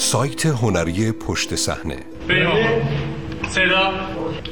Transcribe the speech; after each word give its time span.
سایت 0.00 0.46
هنری 0.46 1.12
پشت 1.12 1.54
صحنه. 1.54 1.96
صدا 3.48 3.92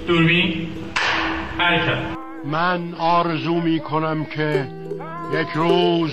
دوربین. 0.07 0.69
حرکت. 1.59 1.99
من 2.45 2.95
آرزو 2.99 3.55
می 3.55 3.81
کنم 3.81 4.25
که 4.25 4.69
یک 5.33 5.49
روز 5.55 6.13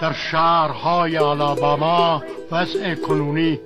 در 0.00 0.12
شهرهای 0.12 1.18
آلاباما 1.18 2.22
وضع 2.52 2.94
کنونی 2.94 3.60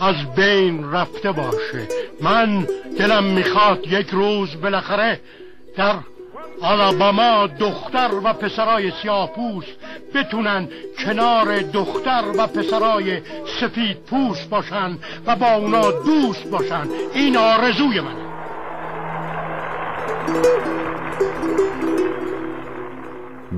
از 0.00 0.34
بین 0.36 0.92
رفته 0.92 1.32
باشه. 1.32 1.88
من 2.20 2.66
دلم 2.98 3.24
می‌خواد 3.24 3.86
یک 3.86 4.08
روز 4.10 4.60
بالاخره 4.60 5.20
در 5.76 5.94
آلاباما 6.60 7.46
دختر 7.46 8.10
و 8.24 8.32
پسرای 8.32 8.92
سیاپوس 9.02 9.64
بتونن 10.14 10.68
کنار 11.04 11.58
دختر 11.58 12.24
و 12.38 12.46
پسرای 12.46 13.20
سفید 13.60 13.96
پوست 13.96 14.50
باشن 14.50 14.98
و 15.26 15.36
با 15.36 15.54
اونا 15.54 15.90
دوست 15.90 16.50
باشن. 16.50 16.88
این 17.14 17.36
آرزوی 17.36 18.00
منه. 18.00 18.26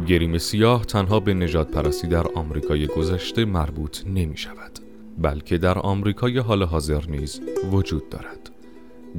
گریم 0.07 0.39
سیاه 0.39 0.85
تنها 0.85 1.21
به 1.21 1.35
نجات 1.35 1.71
پرستی 1.71 2.07
در 2.07 2.25
آمریکای 2.35 2.87
گذشته 2.87 3.45
مربوط 3.45 3.99
نمی 4.07 4.37
شود 4.37 4.79
بلکه 5.19 5.59
در 5.59 5.79
آمریکای 5.79 6.39
حال 6.39 6.63
حاضر 6.63 7.03
نیز 7.09 7.41
وجود 7.73 8.09
دارد. 8.09 8.51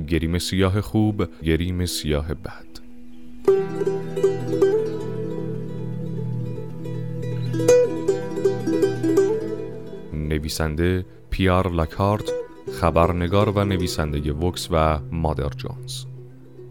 گریم 0.07 0.37
سیاه 0.37 0.81
خوب 0.81 1.43
گریم 1.43 1.85
سیاه 1.85 2.33
بد. 2.33 2.68
نویسنده 10.49 11.05
پیار 11.29 11.71
لاکارت 11.71 12.31
خبرنگار 12.81 13.49
و 13.49 13.63
نویسنده 13.63 14.31
وکس 14.31 14.67
و 14.71 14.99
مادر 15.11 15.49
جونز. 15.49 16.05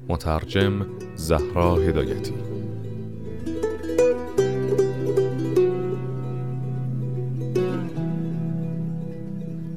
مترجم 0.08 0.86
زهرا 1.14 1.76
هدایتی. 1.76 2.34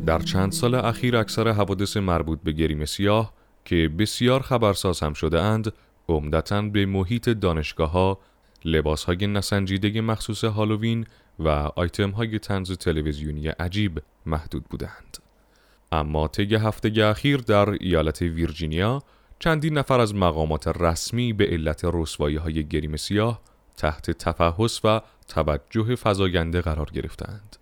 در 0.05 0.19
چند 0.19 0.51
سال 0.51 0.75
اخیر 0.75 1.17
اکثر 1.17 1.47
حوادث 1.47 1.97
مربوط 1.97 2.39
به 2.43 2.51
گریم 2.51 2.85
سیاه 2.85 3.33
که 3.65 3.89
بسیار 3.99 4.41
خبرساز 4.41 4.99
هم 4.99 5.13
شده 5.13 5.41
اند 5.41 5.73
عمدتا 6.09 6.61
به 6.61 6.85
محیط 6.85 7.29
دانشگاه 7.29 7.91
ها 7.91 8.19
لباس 8.65 9.03
های 9.03 9.27
نسنجیده 9.27 10.01
مخصوص 10.01 10.43
هالووین 10.43 11.05
و 11.39 11.49
آیتم 11.75 12.09
های 12.09 12.39
تنز 12.39 12.71
تلویزیونی 12.71 13.47
عجیب 13.47 14.01
محدود 14.25 14.63
بودند. 14.63 15.17
اما 15.91 16.27
طی 16.27 16.55
هفته 16.55 17.05
اخیر 17.05 17.37
در 17.37 17.69
ایالت 17.69 18.21
ویرجینیا 18.21 19.03
چندین 19.39 19.77
نفر 19.77 19.99
از 19.99 20.15
مقامات 20.15 20.67
رسمی 20.67 21.33
به 21.33 21.45
علت 21.45 21.81
رسوایی 21.93 22.35
های 22.35 22.67
گریم 22.67 22.95
سیاه 22.95 23.41
تحت 23.77 24.11
تفحص 24.11 24.79
و 24.83 25.01
توجه 25.27 25.95
فزاینده 25.95 26.61
قرار 26.61 26.89
گرفتند. 26.93 27.55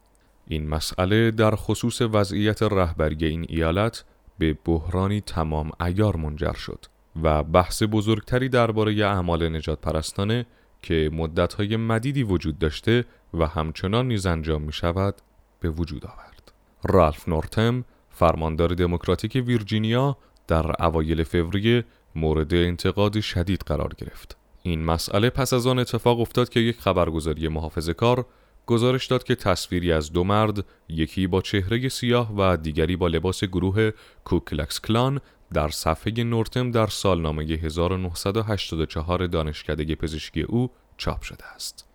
این 0.47 0.69
مسئله 0.69 1.31
در 1.31 1.55
خصوص 1.55 2.01
وضعیت 2.01 2.63
رهبری 2.63 3.25
این 3.25 3.45
ایالت 3.49 4.03
به 4.39 4.57
بحرانی 4.65 5.21
تمام 5.21 5.71
ایار 5.81 6.15
منجر 6.15 6.53
شد 6.53 6.85
و 7.23 7.43
بحث 7.43 7.83
بزرگتری 7.91 8.49
درباره 8.49 9.05
اعمال 9.05 9.49
نجات 9.49 9.81
پرستانه 9.81 10.45
که 10.81 11.09
مدتهای 11.13 11.77
مدیدی 11.77 12.23
وجود 12.23 12.59
داشته 12.59 13.05
و 13.33 13.47
همچنان 13.47 14.07
نیز 14.07 14.25
انجام 14.25 14.61
می 14.61 14.73
شود 14.73 15.15
به 15.59 15.69
وجود 15.69 16.05
آورد. 16.05 16.51
رالف 16.83 17.27
نورتم 17.27 17.85
فرماندار 18.09 18.69
دموکراتیک 18.73 19.43
ویرجینیا 19.45 20.17
در 20.47 20.85
اوایل 20.85 21.23
فوریه 21.23 21.85
مورد 22.15 22.53
انتقاد 22.53 23.19
شدید 23.19 23.61
قرار 23.65 23.93
گرفت. 23.97 24.37
این 24.63 24.85
مسئله 24.85 25.29
پس 25.29 25.53
از 25.53 25.67
آن 25.67 25.79
اتفاق 25.79 26.19
افتاد 26.19 26.49
که 26.49 26.59
یک 26.59 26.79
خبرگزاری 26.79 27.47
محافظه 27.47 27.93
کار 27.93 28.25
گزارش 28.65 29.07
داد 29.07 29.23
که 29.23 29.35
تصویری 29.35 29.91
از 29.91 30.13
دو 30.13 30.23
مرد 30.23 30.65
یکی 30.89 31.27
با 31.27 31.41
چهره 31.41 31.89
سیاه 31.89 32.33
و 32.37 32.57
دیگری 32.57 32.95
با 32.95 33.07
لباس 33.07 33.43
گروه 33.43 33.91
کوکلکس 34.25 34.81
کلان 34.81 35.21
در 35.53 35.69
صفحه 35.69 36.23
نورتم 36.23 36.71
در 36.71 36.87
سالنامه 36.87 37.43
1984 37.43 39.27
دانشکده 39.27 39.95
پزشکی 39.95 40.41
او 40.41 40.71
چاپ 40.97 41.21
شده 41.21 41.45
است. 41.45 41.88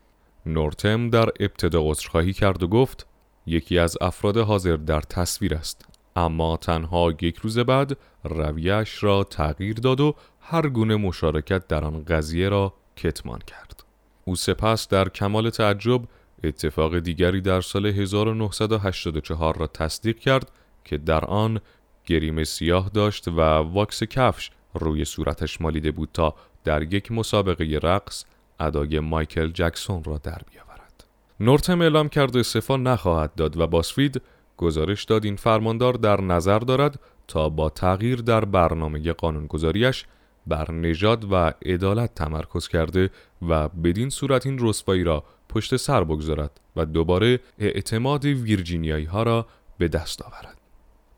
نورتم 0.46 1.10
در 1.10 1.28
ابتدا 1.40 1.80
عذرخواهی 1.82 2.32
کرد 2.32 2.62
و 2.62 2.68
گفت 2.68 3.06
یکی 3.46 3.78
از 3.78 3.96
افراد 4.00 4.36
حاضر 4.36 4.76
در 4.76 5.00
تصویر 5.00 5.54
است 5.54 5.88
اما 6.16 6.56
تنها 6.56 7.12
یک 7.20 7.36
روز 7.36 7.58
بعد 7.58 7.96
رویش 8.24 9.04
را 9.04 9.24
تغییر 9.24 9.74
داد 9.74 10.00
و 10.00 10.14
هر 10.40 10.68
گونه 10.68 10.96
مشارکت 10.96 11.68
در 11.68 11.84
آن 11.84 12.04
قضیه 12.04 12.48
را 12.48 12.74
کتمان 12.96 13.38
کرد. 13.38 13.84
او 14.24 14.36
سپس 14.36 14.88
در 14.88 15.08
کمال 15.08 15.50
تعجب 15.50 16.02
اتفاق 16.44 16.98
دیگری 16.98 17.40
در 17.40 17.60
سال 17.60 17.86
1984 17.86 19.56
را 19.56 19.66
تصدیق 19.66 20.18
کرد 20.18 20.50
که 20.84 20.98
در 20.98 21.24
آن 21.24 21.60
گریم 22.06 22.44
سیاه 22.44 22.90
داشت 22.94 23.28
و 23.28 23.40
واکس 23.58 24.02
کفش 24.02 24.50
روی 24.74 25.04
صورتش 25.04 25.60
مالیده 25.60 25.90
بود 25.90 26.08
تا 26.12 26.34
در 26.64 26.94
یک 26.94 27.12
مسابقه 27.12 27.78
رقص 27.82 28.24
ادای 28.60 29.00
مایکل 29.00 29.48
جکسون 29.48 30.04
را 30.04 30.18
در 30.18 30.38
بیاورد. 30.52 31.04
نورتم 31.40 31.80
اعلام 31.80 32.08
کرد 32.08 32.36
استعفا 32.36 32.76
نخواهد 32.76 33.34
داد 33.34 33.56
و 33.56 33.66
باسفید 33.66 34.22
گزارش 34.56 35.04
داد 35.04 35.24
این 35.24 35.36
فرماندار 35.36 35.92
در 35.92 36.20
نظر 36.20 36.58
دارد 36.58 37.00
تا 37.28 37.48
با 37.48 37.70
تغییر 37.70 38.20
در 38.20 38.44
برنامه 38.44 39.12
قانونگذاریش 39.12 40.04
بر 40.46 40.70
نژاد 40.70 41.32
و 41.32 41.52
عدالت 41.66 42.14
تمرکز 42.14 42.68
کرده 42.68 43.10
و 43.48 43.68
بدین 43.68 44.10
صورت 44.10 44.46
این 44.46 44.58
رسوایی 44.60 45.04
را 45.04 45.24
پشت 45.48 45.76
سر 45.76 46.04
بگذارد 46.04 46.60
و 46.76 46.84
دوباره 46.84 47.40
اعتماد 47.58 48.24
ویرجینیایی 48.24 49.04
ها 49.04 49.22
را 49.22 49.46
به 49.78 49.88
دست 49.88 50.22
آورد. 50.22 50.58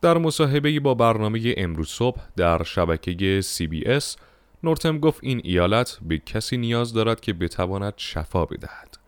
در 0.00 0.18
مصاحبه 0.18 0.80
با 0.80 0.94
برنامه 0.94 1.54
امروز 1.56 1.88
صبح 1.88 2.20
در 2.36 2.62
شبکه 2.62 3.40
CBS 3.40 4.16
نورتم 4.62 4.98
گفت 4.98 5.20
این 5.22 5.40
ایالت 5.44 5.98
به 6.02 6.18
کسی 6.18 6.56
نیاز 6.56 6.92
دارد 6.92 7.20
که 7.20 7.32
بتواند 7.32 7.94
شفا 7.96 8.44
بدهد. 8.44 8.98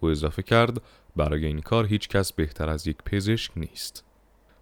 او 0.00 0.08
اضافه 0.08 0.42
کرد 0.42 0.82
برای 1.16 1.46
این 1.46 1.60
کار 1.60 1.86
هیچ 1.86 2.08
کس 2.08 2.32
بهتر 2.32 2.68
از 2.68 2.86
یک 2.86 2.96
پزشک 2.96 3.52
نیست. 3.56 4.04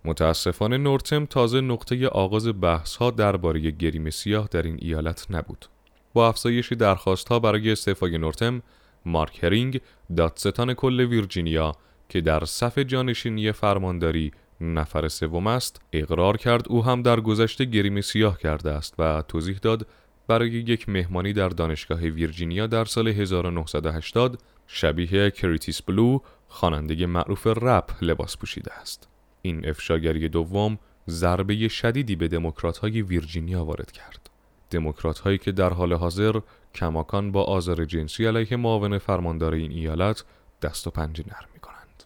متاسفانه 0.04 0.76
نورتم 0.76 1.26
تازه 1.26 1.60
نقطه 1.60 2.08
آغاز 2.08 2.60
بحث 2.60 2.96
ها 2.96 3.10
درباره 3.10 3.70
گریم 3.70 4.10
سیاه 4.10 4.48
در 4.50 4.62
این 4.62 4.78
ایالت 4.80 5.26
نبود. 5.30 5.66
با 6.12 6.28
افزایش 6.28 6.72
درخواست 6.72 7.28
ها 7.28 7.38
برای 7.38 7.72
استعفای 7.72 8.18
نورتم، 8.18 8.62
مارک 9.06 9.44
هرینگ 9.44 9.80
دادستان 10.16 10.74
کل 10.74 11.00
ویرجینیا 11.00 11.72
که 12.08 12.20
در 12.20 12.44
صف 12.44 12.78
جانشینی 12.78 13.52
فرمانداری 13.52 14.32
نفر 14.60 15.08
سوم 15.08 15.46
است 15.46 15.80
اقرار 15.92 16.36
کرد 16.36 16.68
او 16.68 16.84
هم 16.84 17.02
در 17.02 17.20
گذشته 17.20 17.64
گریم 17.64 18.00
سیاه 18.00 18.38
کرده 18.38 18.70
است 18.70 18.94
و 18.98 19.22
توضیح 19.28 19.58
داد 19.62 19.86
برای 20.28 20.50
یک 20.50 20.88
مهمانی 20.88 21.32
در 21.32 21.48
دانشگاه 21.48 22.00
ویرجینیا 22.00 22.66
در 22.66 22.84
سال 22.84 23.08
1980 23.08 24.42
شبیه 24.66 25.30
کرتیس 25.30 25.82
بلو 25.82 26.18
خواننده 26.48 27.06
معروف 27.06 27.46
رپ 27.46 27.90
لباس 28.02 28.36
پوشیده 28.36 28.72
است 28.72 29.08
این 29.42 29.68
افشاگری 29.68 30.28
دوم 30.28 30.78
ضربه 31.08 31.68
شدیدی 31.68 32.16
به 32.16 32.28
دموکرات 32.28 32.78
های 32.78 33.02
ویرجینیا 33.02 33.64
وارد 33.64 33.92
کرد 33.92 34.30
دموکرات 34.70 35.18
هایی 35.18 35.38
که 35.38 35.52
در 35.52 35.72
حال 35.72 35.92
حاضر 35.92 36.40
کماکان 36.74 37.32
با 37.32 37.44
آزار 37.44 37.84
جنسی 37.84 38.26
علیه 38.26 38.56
معاون 38.56 38.98
فرماندار 38.98 39.54
این 39.54 39.72
ایالت 39.72 40.24
دست 40.62 40.86
و 40.86 40.90
پنجه 40.90 41.24
نرم 41.26 41.48
می 41.54 41.60
کنند. 41.60 42.04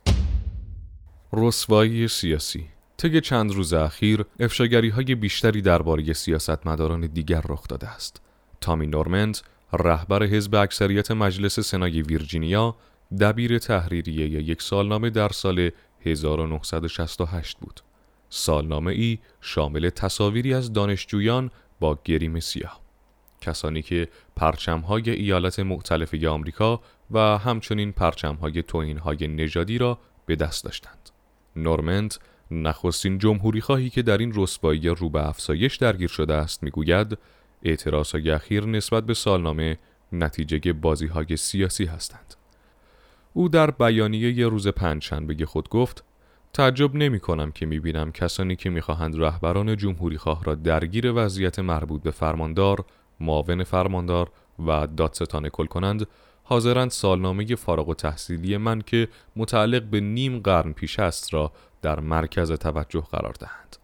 رسوایی 1.33 2.09
سیاسی 2.09 2.67
طی 3.01 3.21
چند 3.21 3.53
روز 3.53 3.73
اخیر 3.73 4.25
افشاگری 4.41 4.89
های 4.89 5.15
بیشتری 5.15 5.63
درباره 5.63 6.13
سیاستمداران 6.13 7.01
دیگر 7.01 7.43
رخ 7.49 7.69
داده 7.69 7.89
است. 7.89 8.21
تامی 8.61 8.87
نورمند 8.87 9.39
رهبر 9.73 10.23
حزب 10.23 10.55
اکثریت 10.55 11.11
مجلس 11.11 11.61
سنای 11.61 12.03
ویرجینیا 12.03 12.77
دبیر 13.21 13.59
تحریریه 13.59 14.27
یک 14.27 14.63
سالنامه 14.63 15.11
در 15.11 15.29
سال 15.29 15.71
1968 16.01 17.59
بود. 17.59 17.81
سالنامه 18.29 18.93
ای 18.93 19.19
شامل 19.41 19.91
تصاویری 19.91 20.55
از 20.55 20.73
دانشجویان 20.73 21.51
با 21.81 21.99
گریم 22.05 22.41
سیاه. 22.41 22.81
کسانی 23.41 23.83
که 23.83 24.09
پرچمهای 24.37 25.11
ایالت 25.11 25.61
مختلف 25.61 26.25
آمریکا 26.25 26.81
و 27.11 27.19
همچنین 27.19 27.93
پرچمهای 27.93 28.63
توهینهای 28.63 29.29
نژادی 29.29 29.79
را 29.79 29.99
به 30.27 30.37
دست 30.37 30.65
داشتند. 30.65 31.11
نورمند 31.57 32.15
نخستین 32.51 33.19
جمهوری 33.19 33.61
خواهی 33.61 33.91
که 33.91 34.03
در 34.03 34.19
این 34.19 34.33
رسوایی 34.35 34.89
رو 34.89 35.09
به 35.09 35.29
افزایش 35.29 35.77
درگیر 35.77 36.09
شده 36.09 36.35
است 36.35 36.63
می‌گوید 36.63 37.19
اعتراضهای 37.63 38.31
اخیر 38.31 38.67
نسبت 38.67 39.05
به 39.07 39.15
سالنامه 39.15 39.79
نتیجه 40.13 40.73
بازی 40.73 41.07
های 41.07 41.37
سیاسی 41.37 41.85
هستند. 41.85 42.35
او 43.33 43.49
در 43.49 43.71
بیانیه 43.71 44.49
روز 44.49 44.69
پنجشنبه 44.69 45.47
خود 45.47 45.69
گفت 45.69 46.05
تعجب 46.53 46.95
نمی 46.95 47.21
کنم 47.21 47.53
که 47.53 47.67
می 47.67 47.81
بینم 47.81 48.13
کسانی 48.13 48.57
که 48.57 48.71
می 48.71 48.81
خواهند 48.81 49.23
رهبران 49.23 49.77
جمهوری 49.77 50.19
خواه 50.19 50.45
را 50.45 50.55
درگیر 50.55 51.13
وضعیت 51.15 51.59
مربوط 51.59 52.03
به 52.03 52.11
فرماندار، 52.11 52.85
معاون 53.21 53.65
فرماندار 53.65 54.31
و 54.67 54.87
دادستان 54.87 55.49
کل 55.49 55.67
کنند 55.67 56.07
حاضرند 56.43 56.91
سالنامه 56.91 57.55
فارغ 57.55 57.89
و 57.89 57.95
تحصیلی 57.95 58.57
من 58.57 58.81
که 58.81 59.09
متعلق 59.37 59.83
به 59.83 60.01
نیم 60.01 60.39
قرن 60.39 60.73
پیش 60.73 60.99
است 60.99 61.35
را 61.35 61.53
در 61.83 62.01
مرکز 62.01 62.53
توجه 62.53 63.01
قرار 63.01 63.35
دهند. 63.41 63.77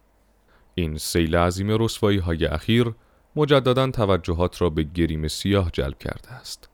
این 0.75 0.97
سیل 0.97 1.35
عظیم 1.35 1.83
رسوایی 1.83 2.17
های 2.17 2.45
اخیر 2.45 2.93
مجددا 3.35 3.91
توجهات 3.91 4.61
را 4.61 4.69
به 4.69 4.83
گریم 4.83 5.27
سیاه 5.27 5.69
جلب 5.73 5.97
کرده 5.99 6.31
است. 6.31 6.69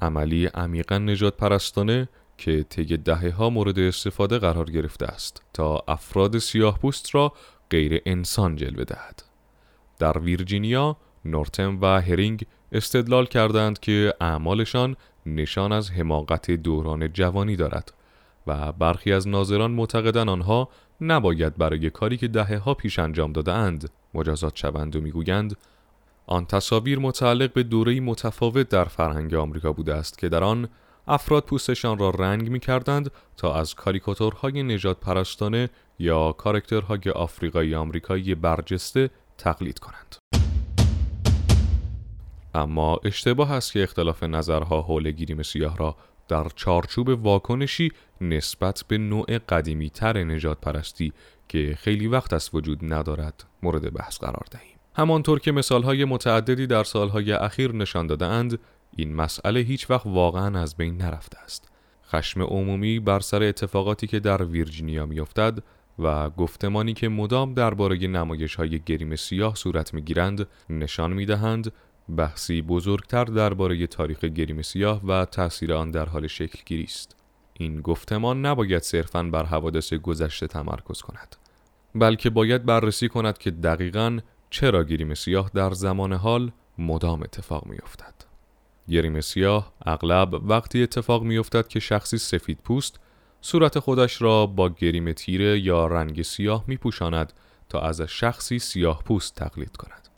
عملی 0.00 0.46
عمیقا 0.46 0.98
نجات 0.98 1.36
پرستانه 1.36 2.08
که 2.38 2.62
طی 2.62 2.96
دهه 2.96 3.30
ها 3.30 3.50
مورد 3.50 3.78
استفاده 3.78 4.38
قرار 4.38 4.70
گرفته 4.70 5.06
است 5.06 5.42
تا 5.52 5.84
افراد 5.88 6.38
سیاه 6.38 6.78
پوست 6.78 7.14
را 7.14 7.32
غیر 7.70 8.02
انسان 8.06 8.56
جلوه 8.56 8.84
دهد. 8.84 9.22
در 9.98 10.18
ویرجینیا، 10.18 10.96
نورتم 11.24 11.78
و 11.80 12.00
هرینگ 12.00 12.46
استدلال 12.72 13.26
کردند 13.26 13.80
که 13.80 14.14
اعمالشان 14.20 14.96
نشان 15.26 15.72
از 15.72 15.90
حماقت 15.90 16.50
دوران 16.50 17.12
جوانی 17.12 17.56
دارد 17.56 17.92
و 18.46 18.72
برخی 18.72 19.12
از 19.12 19.28
ناظران 19.28 19.70
معتقدند 19.70 20.28
آنها 20.28 20.68
نباید 21.00 21.56
برای 21.56 21.90
کاری 21.90 22.16
که 22.16 22.28
دهه 22.28 22.56
ها 22.58 22.74
پیش 22.74 22.98
انجام 22.98 23.32
داده 23.32 23.52
اند 23.52 23.90
مجازات 24.14 24.56
شوند 24.56 24.96
و 24.96 25.00
می‌گویند 25.00 25.56
آن 26.26 26.46
تصاویر 26.46 26.98
متعلق 26.98 27.52
به 27.52 27.62
دوره 27.62 28.00
متفاوت 28.00 28.68
در 28.68 28.84
فرهنگ 28.84 29.34
آمریکا 29.34 29.72
بوده 29.72 29.94
است 29.94 30.18
که 30.18 30.28
در 30.28 30.44
آن 30.44 30.68
افراد 31.08 31.44
پوستشان 31.44 31.98
را 31.98 32.10
رنگ 32.10 32.50
می 32.50 32.60
کردند 32.60 33.10
تا 33.36 33.54
از 33.54 33.74
کاریکاتورهای 33.74 34.62
نجات 34.62 35.00
پرستانه 35.00 35.70
یا 35.98 36.32
کارکترهای 36.32 37.10
آفریقایی 37.14 37.74
آمریکایی 37.74 38.34
برجسته 38.34 39.10
تقلید 39.38 39.78
کنند. 39.78 40.16
اما 42.54 43.00
اشتباه 43.04 43.52
است 43.52 43.72
که 43.72 43.82
اختلاف 43.82 44.22
نظرها 44.22 44.82
حول 44.82 45.10
گیریم 45.10 45.42
سیاه 45.42 45.76
را 45.76 45.96
در 46.28 46.46
چارچوب 46.56 47.08
واکنشی 47.08 47.90
نسبت 48.20 48.84
به 48.88 48.98
نوع 48.98 49.38
قدیمی 49.38 49.90
تر 49.90 50.24
نجات 50.24 50.60
پرستی 50.60 51.12
که 51.48 51.76
خیلی 51.78 52.06
وقت 52.06 52.32
است 52.32 52.54
وجود 52.54 52.92
ندارد 52.94 53.44
مورد 53.62 53.94
بحث 53.94 54.18
قرار 54.18 54.44
دهیم. 54.50 54.76
همانطور 54.94 55.40
که 55.40 55.52
مثالهای 55.52 56.04
متعددی 56.04 56.66
در 56.66 56.84
سالهای 56.84 57.32
اخیر 57.32 57.72
نشان 57.72 58.06
دادهاند 58.06 58.58
این 58.96 59.14
مسئله 59.14 59.60
هیچ 59.60 59.90
وقت 59.90 60.06
واقعا 60.06 60.60
از 60.60 60.76
بین 60.76 60.96
نرفته 60.96 61.38
است. 61.38 61.68
خشم 62.08 62.42
عمومی 62.42 63.00
بر 63.00 63.20
سر 63.20 63.42
اتفاقاتی 63.42 64.06
که 64.06 64.20
در 64.20 64.44
ویرجینیا 64.44 65.06
میافتد 65.06 65.58
و 65.98 66.30
گفتمانی 66.30 66.94
که 66.94 67.08
مدام 67.08 67.54
درباره 67.54 67.96
نمایش 67.96 68.54
های 68.54 68.78
گریم 68.78 69.16
سیاه 69.16 69.54
صورت 69.54 69.94
می‌گیرند 69.94 70.46
نشان 70.70 71.12
می‌دهند 71.12 71.72
بحثی 72.08 72.62
بزرگتر 72.62 73.24
درباره 73.24 73.86
تاریخ 73.86 74.24
گریم 74.24 74.62
سیاه 74.62 75.06
و 75.06 75.24
تاثیر 75.24 75.72
آن 75.74 75.90
در 75.90 76.06
حال 76.06 76.26
شکل 76.26 76.58
گیری 76.66 76.84
است. 76.84 77.16
این 77.52 77.80
گفتمان 77.80 78.46
نباید 78.46 78.82
صرفاً 78.82 79.22
بر 79.22 79.44
حوادث 79.44 79.94
گذشته 79.94 80.46
تمرکز 80.46 81.02
کند 81.02 81.36
بلکه 81.94 82.30
باید 82.30 82.64
بررسی 82.64 83.08
کند 83.08 83.38
که 83.38 83.50
دقیقاً 83.50 84.18
چرا 84.50 84.84
گریم 84.84 85.14
سیاه 85.14 85.50
در 85.54 85.70
زمان 85.70 86.12
حال 86.12 86.52
مدام 86.78 87.22
اتفاق 87.22 87.66
می 87.66 87.78
افتد. 87.82 88.14
گریم 88.88 89.20
سیاه 89.20 89.72
اغلب 89.86 90.34
وقتی 90.34 90.82
اتفاق 90.82 91.22
می 91.22 91.38
افتد 91.38 91.68
که 91.68 91.80
شخصی 91.80 92.18
سفید 92.18 92.58
پوست 92.64 93.00
صورت 93.40 93.78
خودش 93.78 94.22
را 94.22 94.46
با 94.46 94.68
گریم 94.68 95.12
تیره 95.12 95.60
یا 95.60 95.86
رنگ 95.86 96.22
سیاه 96.22 96.64
می 96.66 96.76
پوشاند 96.76 97.32
تا 97.68 97.80
از 97.80 98.00
شخصی 98.00 98.58
سیاه 98.58 99.02
پوست 99.02 99.34
تقلید 99.34 99.76
کند. 99.76 100.08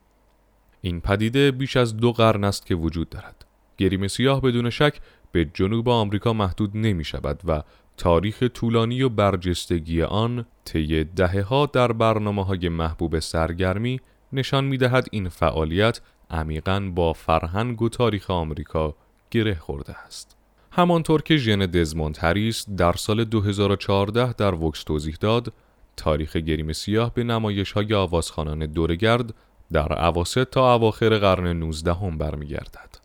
این 0.80 1.00
پدیده 1.00 1.50
بیش 1.50 1.76
از 1.76 1.96
دو 1.96 2.12
قرن 2.12 2.44
است 2.44 2.66
که 2.66 2.74
وجود 2.74 3.08
دارد. 3.08 3.44
گریم 3.76 4.08
سیاه 4.08 4.40
بدون 4.40 4.70
شک 4.70 5.00
به 5.32 5.44
جنوب 5.54 5.88
آمریکا 5.88 6.32
محدود 6.32 6.76
نمی 6.76 7.04
شود 7.04 7.40
و 7.46 7.62
تاریخ 7.96 8.42
طولانی 8.42 9.02
و 9.02 9.08
برجستگی 9.08 10.02
آن 10.02 10.46
طی 10.64 11.04
دهه 11.04 11.42
ها 11.42 11.66
در 11.66 11.92
برنامه 11.92 12.44
های 12.44 12.68
محبوب 12.68 13.18
سرگرمی 13.18 14.00
نشان 14.32 14.64
می 14.64 14.78
دهد 14.78 15.06
این 15.10 15.28
فعالیت 15.28 16.00
عمیقا 16.30 16.90
با 16.94 17.12
فرهنگ 17.12 17.82
و 17.82 17.88
تاریخ 17.88 18.30
آمریکا 18.30 18.94
گره 19.30 19.54
خورده 19.54 19.98
است. 19.98 20.36
همانطور 20.72 21.22
که 21.22 21.36
ژن 21.36 21.58
دزموند 21.58 22.18
هریس 22.20 22.66
در 22.76 22.92
سال 22.92 23.24
2014 23.24 24.32
در 24.32 24.54
وکس 24.54 24.82
توضیح 24.82 25.16
داد، 25.20 25.52
تاریخ 25.96 26.36
گریم 26.36 26.72
سیاه 26.72 27.14
به 27.14 27.24
نمایش 27.24 27.72
های 27.72 27.94
آوازخانان 27.94 28.66
دورگرد 28.66 29.34
در 29.72 29.92
عواسط 29.92 30.50
تا 30.50 30.74
اواخر 30.74 31.18
قرن 31.18 31.46
19 31.46 31.94
هم 31.94 32.18
برمیگردد. 32.18 32.98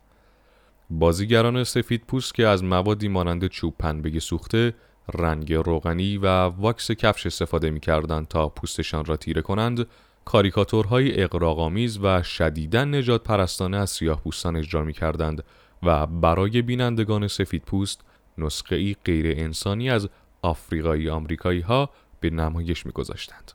بازیگران 0.90 1.64
سفید 1.64 2.04
پوست 2.06 2.34
که 2.34 2.46
از 2.46 2.64
موادی 2.64 3.08
مانند 3.08 3.46
چوب 3.46 3.74
پنبه 3.78 4.20
سوخته، 4.20 4.74
رنگ 5.14 5.52
روغنی 5.52 6.18
و 6.18 6.26
واکس 6.48 6.90
کفش 6.90 7.26
استفاده 7.26 7.70
می 7.70 7.80
کردند 7.80 8.28
تا 8.28 8.48
پوستشان 8.48 9.04
را 9.04 9.16
تیره 9.16 9.42
کنند، 9.42 9.86
کاریکاتورهای 10.24 11.22
اقراغامیز 11.22 11.98
و 12.02 12.22
شدیدن 12.22 12.94
نجات 12.94 13.22
پرستانه 13.22 13.76
از 13.76 13.90
سیاه 13.90 14.20
پوستان 14.20 14.56
اجرا 14.56 14.82
می 14.82 14.92
کردند 14.92 15.44
و 15.82 16.06
برای 16.06 16.62
بینندگان 16.62 17.28
سفید 17.28 17.62
پوست 17.62 18.00
نسخه 18.38 18.76
ای 18.76 18.96
غیر 19.04 19.26
انسانی 19.38 19.90
از 19.90 20.08
آفریقایی 20.42 21.08
آمریکایی 21.08 21.60
ها 21.60 21.90
به 22.20 22.30
نمایش 22.30 22.86
می 22.86 22.92
گذاشتند. 22.92 23.52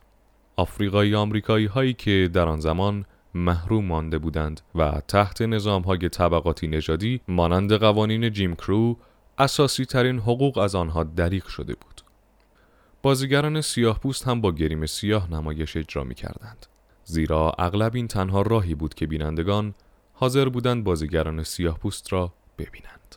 آفریقایی 0.60 1.14
آمریکایی 1.14 1.66
هایی 1.66 1.92
که 1.92 2.30
در 2.32 2.48
آن 2.48 2.60
زمان 2.60 3.04
محروم 3.34 3.84
مانده 3.84 4.18
بودند 4.18 4.60
و 4.74 5.02
تحت 5.08 5.42
نظام 5.42 5.82
های 5.82 6.08
طبقاتی 6.08 6.68
نژادی 6.68 7.20
مانند 7.28 7.72
قوانین 7.72 8.32
جیم 8.32 8.54
کرو 8.54 8.96
اساسی 9.38 9.84
ترین 9.84 10.18
حقوق 10.18 10.58
از 10.58 10.74
آنها 10.74 11.04
دریغ 11.04 11.46
شده 11.46 11.74
بود. 11.74 12.00
بازیگران 13.02 13.60
سیاه 13.60 14.00
پوست 14.00 14.28
هم 14.28 14.40
با 14.40 14.52
گریم 14.52 14.86
سیاه 14.86 15.30
نمایش 15.30 15.76
اجرا 15.76 16.04
می 16.04 16.14
کردند. 16.14 16.66
زیرا 17.04 17.52
اغلب 17.58 17.94
این 17.94 18.08
تنها 18.08 18.42
راهی 18.42 18.74
بود 18.74 18.94
که 18.94 19.06
بینندگان 19.06 19.74
حاضر 20.12 20.48
بودند 20.48 20.84
بازیگران 20.84 21.42
سیاه 21.42 21.78
پوست 21.78 22.12
را 22.12 22.32
ببینند. 22.58 23.16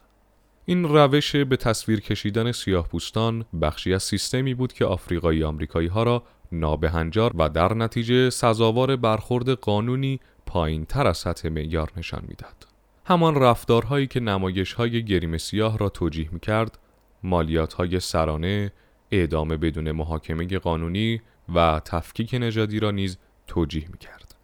این 0.66 0.84
روش 0.84 1.36
به 1.36 1.57
تصویر 1.57 2.00
کشیدن 2.00 2.51
سیاه 2.51 2.88
پوستان 2.88 3.45
بخشی 3.62 3.94
از 3.94 4.04
سیستمی 4.04 4.54
بود 4.54 4.74
که 4.74 4.86
آفریقایی 4.86 5.44
آمریکایی 5.44 5.88
ها 5.88 6.04
را 6.04 6.23
نابهنجار 6.54 7.31
و 7.36 7.50
در 7.50 7.74
نتیجه 7.74 8.30
سزاوار 8.30 8.95
برخورد 8.95 9.50
قانونی 9.50 10.19
پایین 10.45 10.86
تر 10.86 11.07
از 11.07 11.18
سطح 11.18 11.50
معیار 11.50 11.92
نشان 11.98 12.22
می‌داد. 12.28 12.68
همان 13.06 13.36
رفتارهایی 13.36 14.07
که 14.07 14.19
نمایش 14.19 14.74
های 14.74 15.06
گریم 15.06 15.38
سیاه 15.38 15.78
را 15.78 15.90
توجیه 15.90 16.30
می 16.31 16.40
کرد، 16.40 16.80
مالیات 17.24 17.74
های 17.74 18.00
سرانه، 18.00 18.72
اعدام 19.12 19.48
بدون 19.48 19.92
محاکمه 19.92 20.60
قانونی 20.60 21.22
و 21.56 21.81
تفکیک 21.86 22.33
نژادی 22.33 22.80
را 22.80 22.92
نیز 22.92 23.18
توجیه 23.48 23.88
می 23.92 23.98
کرد. 23.98 24.36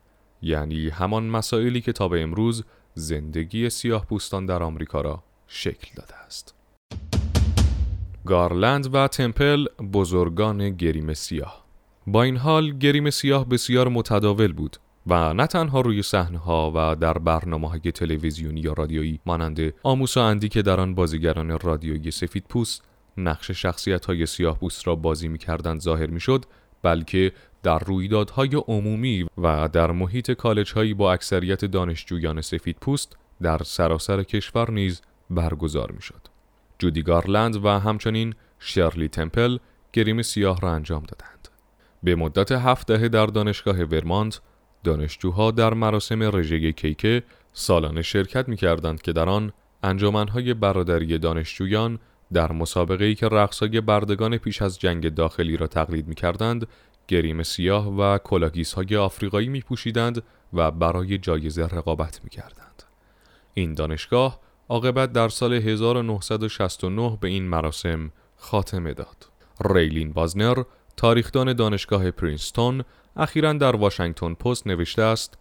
یعنی 0.41 0.89
همان 0.89 1.23
مسائلی 1.23 1.81
که 1.81 1.91
تا 1.91 2.07
به 2.07 2.21
امروز 2.21 2.63
زندگی 2.93 3.69
سیاه 3.69 4.05
پوستان 4.05 4.45
در 4.45 4.63
آمریکا 4.63 5.01
را 5.01 5.23
شکل 5.47 5.91
داده 5.95 6.15
است. 6.15 6.55
گارلند 8.25 8.95
و 8.95 9.07
تمپل 9.07 9.65
بزرگان 9.93 10.69
گریم 10.69 11.13
سیاه 11.13 11.65
با 12.11 12.23
این 12.23 12.37
حال 12.37 12.77
گریم 12.77 13.09
سیاه 13.09 13.49
بسیار 13.49 13.87
متداول 13.87 14.53
بود 14.53 14.77
و 15.07 15.33
نه 15.33 15.47
تنها 15.47 15.81
روی 15.81 16.03
ها 16.45 16.71
و 16.75 16.95
در 16.95 17.13
برنامه 17.13 17.69
های 17.69 17.79
تلویزیونی 17.79 18.61
یا 18.61 18.73
رادیویی 18.73 19.19
مانند 19.25 19.73
آموس 19.83 20.17
و 20.17 20.19
اندی 20.19 20.49
که 20.49 20.61
در 20.61 20.79
آن 20.79 20.95
بازیگران 20.95 21.59
رادیویی 21.59 22.11
سفید 22.11 22.45
پوست 22.49 22.83
نقش 23.17 23.51
شخصیت 23.51 24.05
های 24.05 24.25
سیاه 24.25 24.59
پوست 24.59 24.87
را 24.87 24.95
بازی 24.95 25.27
می 25.27 25.37
کردن 25.37 25.79
ظاهر 25.79 26.07
می 26.07 26.19
شد 26.19 26.45
بلکه 26.81 27.31
در 27.63 27.79
رویدادهای 27.79 28.55
عمومی 28.67 29.27
و 29.37 29.69
در 29.73 29.91
محیط 29.91 30.31
کالج 30.31 30.73
هایی 30.73 30.93
با 30.93 31.13
اکثریت 31.13 31.65
دانشجویان 31.65 32.41
سفید 32.41 32.77
پوست 32.81 33.17
در 33.41 33.57
سراسر 33.63 34.23
کشور 34.23 34.71
نیز 34.71 35.01
برگزار 35.29 35.91
می 35.91 36.01
شد. 36.01 36.21
جودی 36.79 37.03
گارلند 37.03 37.65
و 37.65 37.69
همچنین 37.69 38.35
شرلی 38.59 39.07
تمپل 39.07 39.57
گریم 39.93 40.21
سیاه 40.21 40.59
را 40.61 40.71
انجام 40.71 41.03
دادند. 41.03 41.48
به 42.03 42.15
مدت 42.15 42.51
هفت 42.51 42.87
دهه 42.87 43.07
در 43.07 43.25
دانشگاه 43.25 43.81
ورمانت 43.81 44.41
دانشجوها 44.83 45.51
در 45.51 45.73
مراسم 45.73 46.23
رژه 46.23 46.71
کیکه 46.71 47.23
سالانه 47.53 48.01
شرکت 48.01 48.49
می 48.49 48.55
کردند 48.55 49.01
که 49.01 49.13
در 49.13 49.29
آن 49.29 49.53
انجمنهای 49.83 50.53
برادری 50.53 51.17
دانشجویان 51.17 51.99
در 52.33 52.51
مسابقه 52.51 53.05
ای 53.05 53.15
که 53.15 53.27
رقصای 53.27 53.81
بردگان 53.81 54.37
پیش 54.37 54.61
از 54.61 54.79
جنگ 54.79 55.13
داخلی 55.13 55.57
را 55.57 55.67
تقلید 55.67 56.07
می 56.07 56.15
کردند 56.15 56.67
گریم 57.07 57.43
سیاه 57.43 57.87
و 57.87 58.17
کلاه‌گیس 58.17 58.73
های 58.73 58.95
آفریقایی 58.95 59.49
می 59.49 59.61
پوشیدند 59.61 60.23
و 60.53 60.71
برای 60.71 61.17
جایزه 61.17 61.65
رقابت 61.65 62.19
می 62.23 62.29
کردند. 62.29 62.83
این 63.53 63.73
دانشگاه 63.73 64.39
عاقبت 64.69 65.11
در 65.13 65.29
سال 65.29 65.53
1969 65.53 67.17
به 67.21 67.27
این 67.27 67.47
مراسم 67.47 68.11
خاتمه 68.35 68.93
داد. 68.93 69.29
ری 69.65 69.84
لین 69.84 70.11
بارنز 70.11 70.63
تاریخدان 70.99 71.53
دانشگاه 71.53 72.11
پرینستون 72.11 72.83
اخیرا 73.15 73.53
در 73.53 73.75
واشنگتن 73.75 74.33
پست 74.33 74.67
نوشته 74.67 75.01
است 75.01 75.37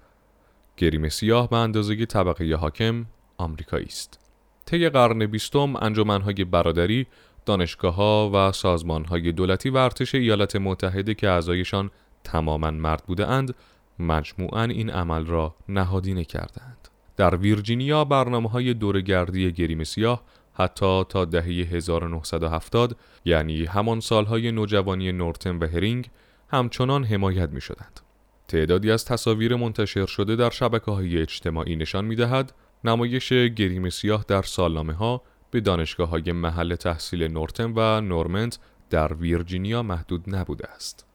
گریم 0.77 1.09
سیاه 1.09 1.49
به 1.51 1.57
اندازه 1.57 2.07
طبقه 2.07 2.55
حاکم 2.55 3.07
آمریکایی 3.39 3.87
است. 3.87 4.19
طی 4.67 4.89
قرن 4.89 5.27
بیستم 5.27 5.77
انجمنهای 5.77 6.45
برادری 6.45 7.07
دانشگاه 7.47 8.33
و 8.33 8.53
سازمان 8.53 9.05
های 9.05 9.33
دولتی 9.33 9.71
و 9.71 9.77
ارتش 9.77 10.15
ایالات 10.15 10.57
متحده 10.57 11.15
که 11.15 11.29
اعضایشان 11.29 11.91
تماما 12.25 12.71
مرد 12.71 13.03
بوده 13.07 13.27
اند 13.27 13.55
مجموعا 13.99 14.63
این 14.63 14.91
عمل 14.91 15.27
را 15.27 15.55
نهادینه 15.69 16.25
کردند. 16.25 16.89
در 17.17 17.37
ویرجینیا 17.37 18.05
برنامه 18.05 18.51
های 18.51 18.75
دورگردی 18.75 19.53
گریم 19.53 19.85
سیاه 19.85 20.23
حتی 20.59 21.05
تا 21.05 21.25
دهه 21.25 21.45
1970 21.45 22.97
یعنی 23.25 23.65
همان 23.65 24.01
سالهای 24.01 24.53
نوجوانی 24.53 25.13
نورتن 25.13 25.57
و 25.57 25.67
هرینگ 25.67 26.11
همچنان 26.49 27.05
حمایت 27.05 27.51
می 27.51 27.61
شدند. 27.61 28.01
تعدادی 28.49 28.91
از 28.91 29.05
تصاویر 29.05 29.57
منتشر 29.57 30.07
شده 30.07 30.37
در 30.37 30.51
شبکه 30.51 30.91
های 30.91 31.23
اجتماعی 31.23 31.77
نشان 31.77 32.05
می 32.05 32.17
دهد 32.17 32.53
نمایش 32.85 33.33
گریم 33.33 33.91
سیاه 33.91 34.25
در 34.29 34.43
سالنامه 34.43 34.93
ها 34.93 35.23
به 35.51 35.61
دانشگاه 35.61 36.09
های 36.09 36.33
محل 36.33 36.75
تحصیل 36.75 37.29
نورتن 37.29 37.73
و 37.77 38.01
نورمنت 38.01 38.59
در 38.91 39.15
ویرجینیا 39.15 39.83
محدود 39.83 40.35
نبوده 40.35 40.69
است. 40.69 41.07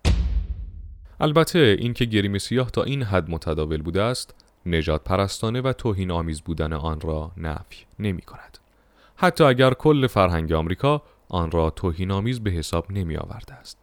البته 1.20 1.76
اینکه 1.80 2.06
گریم 2.06 2.38
سیاه 2.38 2.72
تا 2.72 2.84
این 2.84 3.04
حد 3.04 3.30
متداول 3.30 3.82
بوده 3.82 4.02
است 4.02 4.36
نجات 4.66 5.04
پرستانه 5.04 5.62
و 5.62 5.74
توهین 5.74 6.12
آمیز 6.12 6.42
بودن 6.42 6.74
آن 6.74 7.02
را 7.02 7.32
نفی 7.38 7.86
نمی 8.00 8.22
کند. 8.22 8.63
حتی 9.24 9.44
اگر 9.44 9.74
کل 9.74 10.08
فرهنگ 10.08 10.54
آمریکا 10.54 11.02
آن 11.30 11.52
را 11.52 11.70
توهین 11.70 12.12
آمیز 12.12 12.40
به 12.40 12.50
حساب 12.50 12.92
نمی 12.92 13.18
آورده 13.18 13.54
است. 13.54 13.78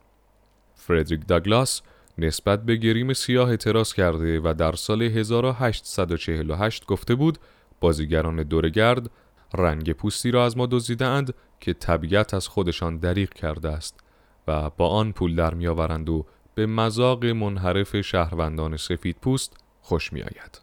فردریک 0.75 1.27
داگلاس 1.27 1.83
نسبت 2.19 2.63
به 2.65 2.77
گریم 2.77 3.13
سیاه 3.13 3.51
اعتراض 3.51 3.93
کرده 3.93 4.41
و 4.41 4.55
در 4.59 4.73
سال 4.73 5.03
1848 5.03 6.87
گفته 6.87 7.15
بود 7.15 7.39
بازیگران 7.81 8.43
دورگرد 8.43 9.11
رنگ 9.55 9.93
پوستی 9.93 10.31
را 10.31 10.45
از 10.45 10.57
ما 10.57 10.67
دزدیدهاند 10.67 11.35
که 11.61 11.73
طبیعت 11.73 12.35
از 12.35 12.49
خودشان 12.49 12.97
دریغ 12.97 13.33
کرده 13.33 13.69
است 13.69 14.01
و 14.49 14.71
با 14.71 14.89
آن 14.89 15.13
پول 15.13 15.37
در 15.37 15.55
میآورند 15.55 16.09
و 16.09 16.27
به 16.55 16.67
مذاق 16.67 17.25
منحرف 17.25 18.01
شهروندان 18.01 18.77
سفید 18.77 19.17
پوست 19.23 19.57
خوش 19.81 20.13
می 20.13 20.23
آید. 20.23 20.61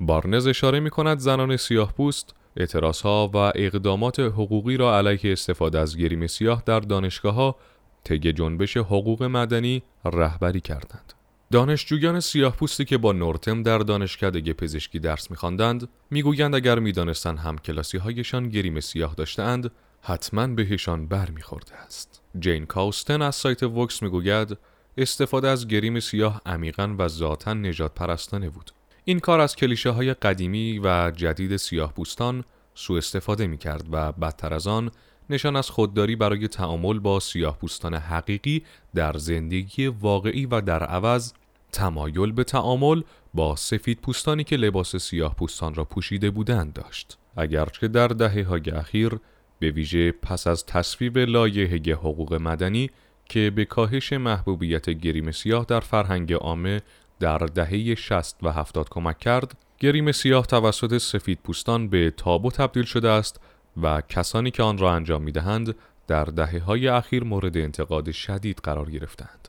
بارنز 0.00 0.46
اشاره 0.46 0.80
می 0.80 0.90
کند 0.90 1.18
زنان 1.18 1.56
سیاه 1.56 1.92
پوست 1.92 2.34
اعتراضها 2.56 3.30
و 3.34 3.36
اقدامات 3.36 4.20
حقوقی 4.20 4.76
را 4.76 4.98
علیه 4.98 5.32
استفاده 5.32 5.78
از 5.78 5.96
گریم 5.96 6.26
سیاه 6.26 6.62
در 6.66 6.80
دانشگاه 6.80 7.34
ها 7.34 7.56
طی 8.04 8.18
جنبش 8.18 8.76
حقوق 8.76 9.22
مدنی 9.22 9.82
رهبری 10.04 10.60
کردند. 10.60 11.12
دانشجویان 11.52 12.20
سیاه 12.20 12.56
پوستی 12.56 12.84
که 12.84 12.98
با 12.98 13.12
نورتم 13.12 13.62
در 13.62 13.78
دانشکده 13.78 14.52
پزشکی 14.52 14.98
درس 14.98 15.30
میخواندند 15.30 15.88
می‌گویند 16.10 16.54
اگر 16.54 16.78
می‌دانستند 16.78 17.38
هم 17.38 17.58
کلاسی 17.58 17.98
هایشان 17.98 18.48
گریم 18.48 18.80
سیاه 18.80 19.14
داشتند 19.14 19.70
حتما 20.02 20.46
بهشان 20.46 21.06
بر 21.06 21.30
میخورده 21.30 21.74
است. 21.74 22.22
جین 22.38 22.66
کاوستن 22.66 23.22
از 23.22 23.34
سایت 23.34 23.62
وکس 23.62 24.02
می‌گوید 24.02 24.58
استفاده 24.96 25.48
از 25.48 25.68
گریم 25.68 26.00
سیاه 26.00 26.40
عمیقا 26.46 26.94
و 26.98 27.08
ذاتا 27.08 27.54
نجات 27.54 27.94
پرستانه 27.94 28.50
بود. 28.50 28.70
این 29.04 29.20
کار 29.20 29.40
از 29.40 29.56
کلیشه 29.56 29.90
های 29.90 30.14
قدیمی 30.14 30.78
و 30.78 31.12
جدید 31.16 31.56
سیاه 31.56 31.92
پوستان 31.92 32.44
سوء 32.74 32.98
استفاده 32.98 33.46
می 33.46 33.58
کرد 33.58 33.84
و 33.92 34.12
بدتر 34.12 34.54
از 34.54 34.66
آن 34.66 34.90
نشان 35.30 35.56
از 35.56 35.70
خودداری 35.70 36.16
برای 36.16 36.48
تعامل 36.48 36.98
با 36.98 37.20
سیاه 37.20 37.58
پوستان 37.58 37.94
حقیقی 37.94 38.64
در 38.94 39.16
زندگی 39.16 39.86
واقعی 39.86 40.46
و 40.46 40.60
در 40.60 40.82
عوض 40.82 41.32
تمایل 41.72 42.32
به 42.32 42.44
تعامل 42.44 43.02
با 43.34 43.56
سفید 43.56 44.00
پوستانی 44.00 44.44
که 44.44 44.56
لباس 44.56 44.96
سیاه 44.96 45.34
پوستان 45.34 45.74
را 45.74 45.84
پوشیده 45.84 46.30
بودند 46.30 46.72
داشت. 46.72 47.18
اگرچه 47.36 47.88
در 47.88 48.08
دهه 48.08 48.44
های 48.44 48.70
اخیر 48.70 49.18
به 49.58 49.70
ویژه 49.70 50.12
پس 50.12 50.46
از 50.46 50.66
تصویب 50.66 51.18
لایحه 51.18 51.94
حقوق 51.94 52.34
مدنی 52.34 52.90
که 53.24 53.50
به 53.50 53.64
کاهش 53.64 54.12
محبوبیت 54.12 54.90
گریم 54.90 55.30
سیاه 55.30 55.64
در 55.64 55.80
فرهنگ 55.80 56.32
عامه 56.32 56.82
در 57.22 57.38
دهه 57.38 57.94
60 57.94 58.36
و 58.42 58.52
70 58.52 58.88
کمک 58.90 59.18
کرد 59.18 59.56
گریم 59.78 60.12
سیاه 60.12 60.46
توسط 60.46 60.98
سفید 60.98 61.38
پوستان 61.44 61.88
به 61.88 62.10
تابو 62.16 62.50
تبدیل 62.50 62.84
شده 62.84 63.08
است 63.08 63.40
و 63.82 64.00
کسانی 64.08 64.50
که 64.50 64.62
آن 64.62 64.78
را 64.78 64.92
انجام 64.92 65.22
می 65.22 65.32
دهند 65.32 65.74
در 66.06 66.24
دهه 66.24 66.58
های 66.58 66.88
اخیر 66.88 67.24
مورد 67.24 67.56
انتقاد 67.56 68.10
شدید 68.10 68.60
قرار 68.62 68.90
گرفتند. 68.90 69.48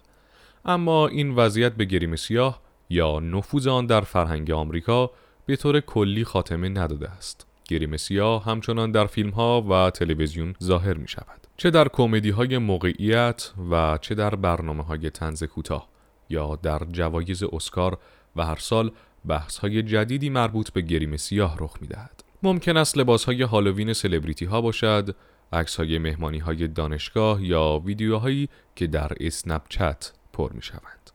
اما 0.66 1.08
این 1.08 1.36
وضعیت 1.36 1.74
به 1.74 1.86
گریم 1.86 2.16
سیاه 2.16 2.62
یا 2.90 3.20
نفوذ 3.20 3.68
آن 3.68 3.86
در 3.86 4.02
فرهنگ 4.02 4.52
آمریکا 4.52 5.12
به 5.46 5.56
طور 5.56 5.80
کلی 5.80 6.24
خاتمه 6.24 6.70
نداده 6.70 7.10
است. 7.10 7.48
گریم 7.66 7.98
سیاه 7.98 8.46
همچنان 8.46 8.92
در 8.92 9.06
فیلم 9.06 9.30
ها 9.30 9.62
و 9.62 9.90
تلویزیون 9.90 10.56
ظاهر 10.64 10.94
می 10.94 11.08
شود. 11.08 11.48
چه 11.58 11.70
در 11.70 11.88
کمدی 11.88 12.30
های 12.30 12.58
موقعیت 12.58 13.52
و 13.72 13.98
چه 14.02 14.16
در 14.16 14.36
برنامه 14.36 14.84
های 14.84 15.10
تنز 15.10 15.44
کوتاه 15.44 15.93
یا 16.34 16.56
در 16.56 16.82
جوایز 16.92 17.44
اسکار 17.44 17.98
و 18.36 18.46
هر 18.46 18.56
سال 18.56 18.92
بحث 19.28 19.58
های 19.58 19.84
جدیدی 19.84 20.30
مربوط 20.30 20.72
به 20.72 20.82
گریم 20.82 21.18
سیاه 21.18 21.58
رخ 21.60 21.78
می 21.82 21.88
دهد. 21.88 22.24
ممکن 22.44 22.78
است 22.78 22.98
لباس 22.98 23.26
های 23.26 23.42
هالووین 23.42 23.94
سلبریتی 23.94 24.46
ها 24.46 24.62
باشد، 24.62 25.16
عکس 25.54 25.76
های 25.76 25.98
مهمانی 25.98 26.40
های 26.40 26.68
دانشگاه 26.68 27.44
یا 27.44 27.82
ویدیوهایی 27.86 28.50
که 28.76 28.88
در 28.88 29.12
اسنپ 29.20 29.62
چت 29.70 30.12
پر 30.34 30.52
می 30.54 30.62
شوند. 30.62 31.12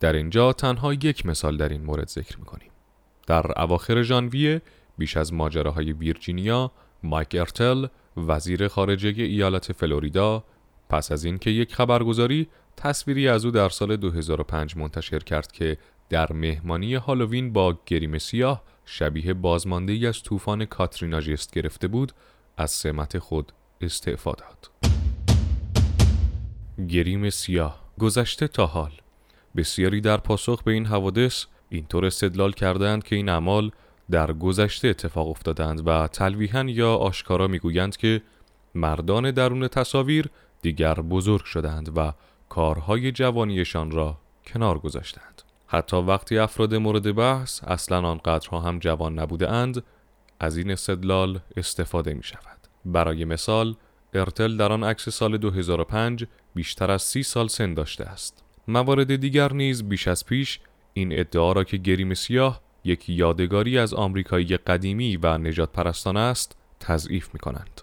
در 0.00 0.12
اینجا 0.12 0.52
تنها 0.52 0.94
یک 0.94 1.26
مثال 1.26 1.56
در 1.56 1.68
این 1.68 1.84
مورد 1.84 2.08
ذکر 2.08 2.38
می 2.38 2.44
کنیم. 2.44 2.70
در 3.26 3.62
اواخر 3.62 4.02
ژانویه 4.02 4.62
بیش 4.98 5.16
از 5.16 5.32
ماجراهای 5.32 5.92
ویرجینیا، 5.92 6.70
مایک 7.02 7.36
ارتل 7.38 7.86
وزیر 8.16 8.68
خارجه 8.68 9.22
ایالت 9.22 9.72
فلوریدا 9.72 10.44
پس 10.90 11.12
از 11.12 11.24
اینکه 11.24 11.50
یک 11.50 11.74
خبرگزاری 11.74 12.48
تصویری 12.76 13.28
از 13.28 13.44
او 13.44 13.50
در 13.50 13.68
سال 13.68 13.96
2005 13.96 14.76
منتشر 14.76 15.18
کرد 15.18 15.52
که 15.52 15.78
در 16.08 16.32
مهمانی 16.32 16.94
هالووین 16.94 17.52
با 17.52 17.78
گریم 17.86 18.18
سیاه 18.18 18.62
شبیه 18.84 19.34
بازمانده 19.34 20.08
از 20.08 20.22
طوفان 20.22 20.64
کاترینا 20.64 21.20
جست 21.20 21.54
گرفته 21.54 21.88
بود 21.88 22.12
از 22.56 22.70
سمت 22.70 23.18
خود 23.18 23.52
استعفا 23.80 24.32
داد. 24.32 24.70
گریم 26.88 27.30
سیاه 27.30 27.84
گذشته 27.98 28.48
تا 28.48 28.66
حال 28.66 28.92
بسیاری 29.56 30.00
در 30.00 30.16
پاسخ 30.16 30.62
به 30.62 30.72
این 30.72 30.86
حوادث 30.86 31.44
اینطور 31.68 32.06
استدلال 32.06 32.52
کردند 32.52 33.04
که 33.04 33.16
این 33.16 33.28
اعمال 33.28 33.70
در 34.10 34.32
گذشته 34.32 34.88
اتفاق 34.88 35.28
افتادند 35.28 35.86
و 35.86 36.06
تلویحا 36.06 36.64
یا 36.64 36.94
آشکارا 36.94 37.48
می‌گویند 37.48 37.96
که 37.96 38.22
مردان 38.74 39.30
درون 39.30 39.68
تصاویر 39.68 40.30
دیگر 40.62 40.94
بزرگ 40.94 41.44
شدند 41.44 41.98
و 41.98 42.12
کارهای 42.48 43.12
جوانیشان 43.12 43.90
را 43.90 44.18
کنار 44.46 44.78
گذاشتند. 44.78 45.42
حتی 45.66 45.96
وقتی 45.96 46.38
افراد 46.38 46.74
مورد 46.74 47.14
بحث 47.14 47.64
اصلا 47.64 48.08
آنقدرها 48.08 48.60
هم 48.60 48.78
جوان 48.78 49.18
نبوده 49.18 49.50
اند 49.50 49.82
از 50.40 50.56
این 50.56 50.70
استدلال 50.70 51.40
استفاده 51.56 52.14
می 52.14 52.22
شود. 52.22 52.60
برای 52.84 53.24
مثال 53.24 53.74
ارتل 54.14 54.56
در 54.56 54.72
آن 54.72 54.84
عکس 54.84 55.08
سال 55.08 55.36
2005 55.36 56.26
بیشتر 56.54 56.90
از 56.90 57.02
سی 57.02 57.22
سال 57.22 57.48
سن 57.48 57.74
داشته 57.74 58.04
است. 58.04 58.44
موارد 58.68 59.16
دیگر 59.16 59.52
نیز 59.52 59.82
بیش 59.88 60.08
از 60.08 60.26
پیش 60.26 60.60
این 60.94 61.18
ادعا 61.20 61.52
را 61.52 61.64
که 61.64 61.76
گریم 61.76 62.14
سیاه 62.14 62.60
یک 62.84 63.08
یادگاری 63.08 63.78
از 63.78 63.94
آمریکایی 63.94 64.56
قدیمی 64.56 65.16
و 65.16 65.38
نجات 65.38 65.72
پرستانه 65.72 66.20
است 66.20 66.56
تضعیف 66.80 67.34
می 67.34 67.40
کنند. 67.40 67.80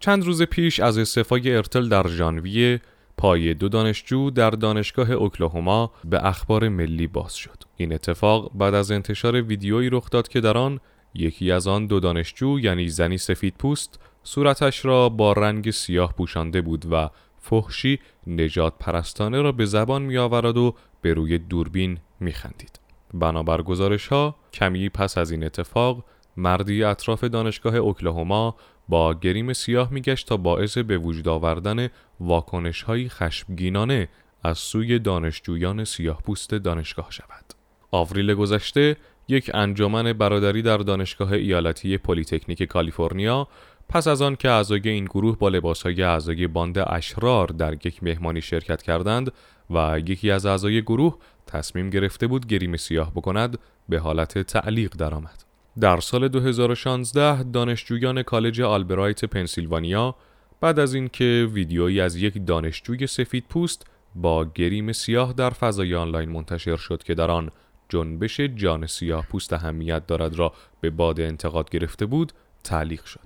چند 0.00 0.24
روز 0.24 0.42
پیش 0.42 0.80
از 0.80 0.98
استعفای 0.98 1.56
ارتل 1.56 1.88
در 1.88 2.08
ژانویه 2.08 2.80
پای 3.16 3.54
دو 3.54 3.68
دانشجو 3.68 4.30
در 4.30 4.50
دانشگاه 4.50 5.10
اوکلاهوما 5.10 5.92
به 6.04 6.26
اخبار 6.26 6.68
ملی 6.68 7.06
باز 7.06 7.34
شد. 7.34 7.62
این 7.76 7.92
اتفاق 7.92 8.50
بعد 8.54 8.74
از 8.74 8.90
انتشار 8.90 9.42
ویدیویی 9.42 9.90
رخ 9.90 10.10
داد 10.10 10.28
که 10.28 10.40
در 10.40 10.58
آن 10.58 10.80
یکی 11.14 11.52
از 11.52 11.66
آن 11.66 11.86
دو 11.86 12.00
دانشجو 12.00 12.60
یعنی 12.60 12.88
زنی 12.88 13.18
سفید 13.18 13.54
پوست 13.58 14.00
صورتش 14.22 14.84
را 14.84 15.08
با 15.08 15.32
رنگ 15.32 15.70
سیاه 15.70 16.12
پوشانده 16.12 16.60
بود 16.60 16.84
و 16.92 17.10
فحشی 17.38 17.98
نجات 18.26 18.74
پرستانه 18.80 19.42
را 19.42 19.52
به 19.52 19.64
زبان 19.64 20.02
می 20.02 20.18
آورد 20.18 20.56
و 20.56 20.74
به 21.02 21.14
روی 21.14 21.38
دوربین 21.38 21.98
می 22.20 22.32
خندید. 22.32 22.80
بنابر 23.14 23.62
گزارش 23.62 24.08
ها 24.08 24.36
کمی 24.52 24.88
پس 24.88 25.18
از 25.18 25.30
این 25.30 25.44
اتفاق 25.44 26.04
مردی 26.36 26.84
اطراف 26.84 27.24
دانشگاه 27.24 27.76
اوکلاهوما 27.76 28.56
با 28.88 29.14
گریم 29.14 29.52
سیاه 29.52 29.92
میگشت 29.92 30.28
تا 30.28 30.36
باعث 30.36 30.78
به 30.78 30.98
وجود 30.98 31.28
آوردن 31.28 31.88
واکنش 32.20 32.82
های 32.82 33.08
خشمگینانه 33.08 34.08
از 34.42 34.58
سوی 34.58 34.98
دانشجویان 34.98 35.84
سیاه 35.84 36.22
پوست 36.22 36.54
دانشگاه 36.54 37.10
شود. 37.10 37.44
آوریل 37.90 38.34
گذشته 38.34 38.96
یک 39.28 39.50
انجمن 39.54 40.12
برادری 40.12 40.62
در 40.62 40.76
دانشگاه 40.76 41.32
ایالتی 41.32 41.98
پلیتکنیک 41.98 42.62
کالیفرنیا 42.62 43.48
پس 43.88 44.06
از 44.06 44.22
آن 44.22 44.36
که 44.36 44.50
اعضای 44.50 44.88
این 44.88 45.04
گروه 45.04 45.38
با 45.38 45.48
لباسهای 45.48 46.02
اعضای 46.02 46.46
باند 46.46 46.78
اشرار 46.78 47.46
در 47.46 47.86
یک 47.86 48.02
مهمانی 48.02 48.40
شرکت 48.40 48.82
کردند 48.82 49.32
و 49.70 50.00
یکی 50.06 50.30
از 50.30 50.46
اعضای 50.46 50.82
گروه 50.82 51.18
تصمیم 51.46 51.90
گرفته 51.90 52.26
بود 52.26 52.46
گریم 52.46 52.76
سیاه 52.76 53.12
بکند 53.14 53.58
به 53.88 53.98
حالت 53.98 54.38
تعلیق 54.38 54.90
درآمد. 54.96 55.47
در 55.80 56.00
سال 56.00 56.28
2016 56.28 57.42
دانشجویان 57.42 58.22
کالج 58.22 58.60
آلبرایت 58.60 59.24
پنسیلوانیا 59.24 60.14
بعد 60.60 60.78
از 60.78 60.94
اینکه 60.94 61.48
ویدیویی 61.52 62.00
از 62.00 62.16
یک 62.16 62.46
دانشجوی 62.46 63.06
سفید 63.06 63.44
پوست 63.48 63.86
با 64.14 64.44
گریم 64.44 64.92
سیاه 64.92 65.32
در 65.32 65.50
فضای 65.50 65.94
آنلاین 65.94 66.28
منتشر 66.28 66.76
شد 66.76 67.02
که 67.02 67.14
در 67.14 67.30
آن 67.30 67.50
جنبش 67.88 68.40
جان 68.40 68.86
سیاه 68.86 69.26
پوست 69.26 69.52
اهمیت 69.52 70.06
دارد 70.06 70.34
را 70.34 70.52
به 70.80 70.90
باد 70.90 71.20
انتقاد 71.20 71.70
گرفته 71.70 72.06
بود 72.06 72.32
تعلیق 72.64 73.04
شد. 73.04 73.20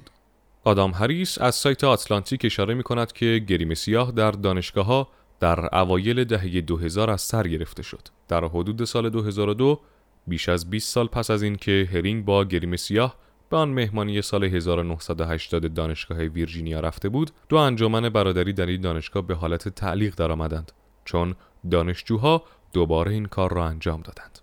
آدام 0.65 0.91
هریس 0.91 1.41
از 1.41 1.55
سایت 1.55 1.85
آتلانتیک 1.85 2.45
اشاره 2.45 2.75
می 2.75 2.83
کند 2.83 3.13
که 3.13 3.45
گریم 3.49 3.75
سیاه 3.75 4.13
در 4.13 4.31
دانشگاه 4.31 4.87
ها 4.87 5.09
در 5.41 5.79
اوایل 5.79 6.25
دهه 6.25 6.61
2000 6.61 7.11
از 7.11 7.21
سر 7.21 7.49
گرفته 7.49 7.83
شد. 7.83 8.09
در 8.29 8.45
حدود 8.45 8.85
سال 8.85 9.11
2002 9.11 9.81
بیش 10.26 10.49
از 10.49 10.71
20 10.71 10.88
سال 10.95 11.07
پس 11.07 11.31
از 11.31 11.43
اینکه 11.43 11.88
هرینگ 11.93 12.25
با 12.25 12.45
گریم 12.45 12.76
سیاه 12.76 13.17
به 13.50 13.57
آن 13.57 13.69
مهمانی 13.69 14.23
سال 14.23 14.45
1980 14.45 15.75
دانشگاه 15.75 16.19
ویرجینیا 16.19 16.81
رفته 16.81 17.09
بود 17.09 17.31
دو 17.49 17.57
انجمن 17.57 18.09
برادری 18.09 18.52
در 18.52 18.67
این 18.67 18.81
دانشگاه 18.81 19.26
به 19.26 19.35
حالت 19.35 19.69
تعلیق 19.69 20.14
درآمدند 20.14 20.73
چون 21.05 21.35
دانشجوها 21.71 22.45
دوباره 22.73 23.12
این 23.12 23.26
کار 23.26 23.52
را 23.55 23.67
انجام 23.67 24.00
دادند. 24.00 24.38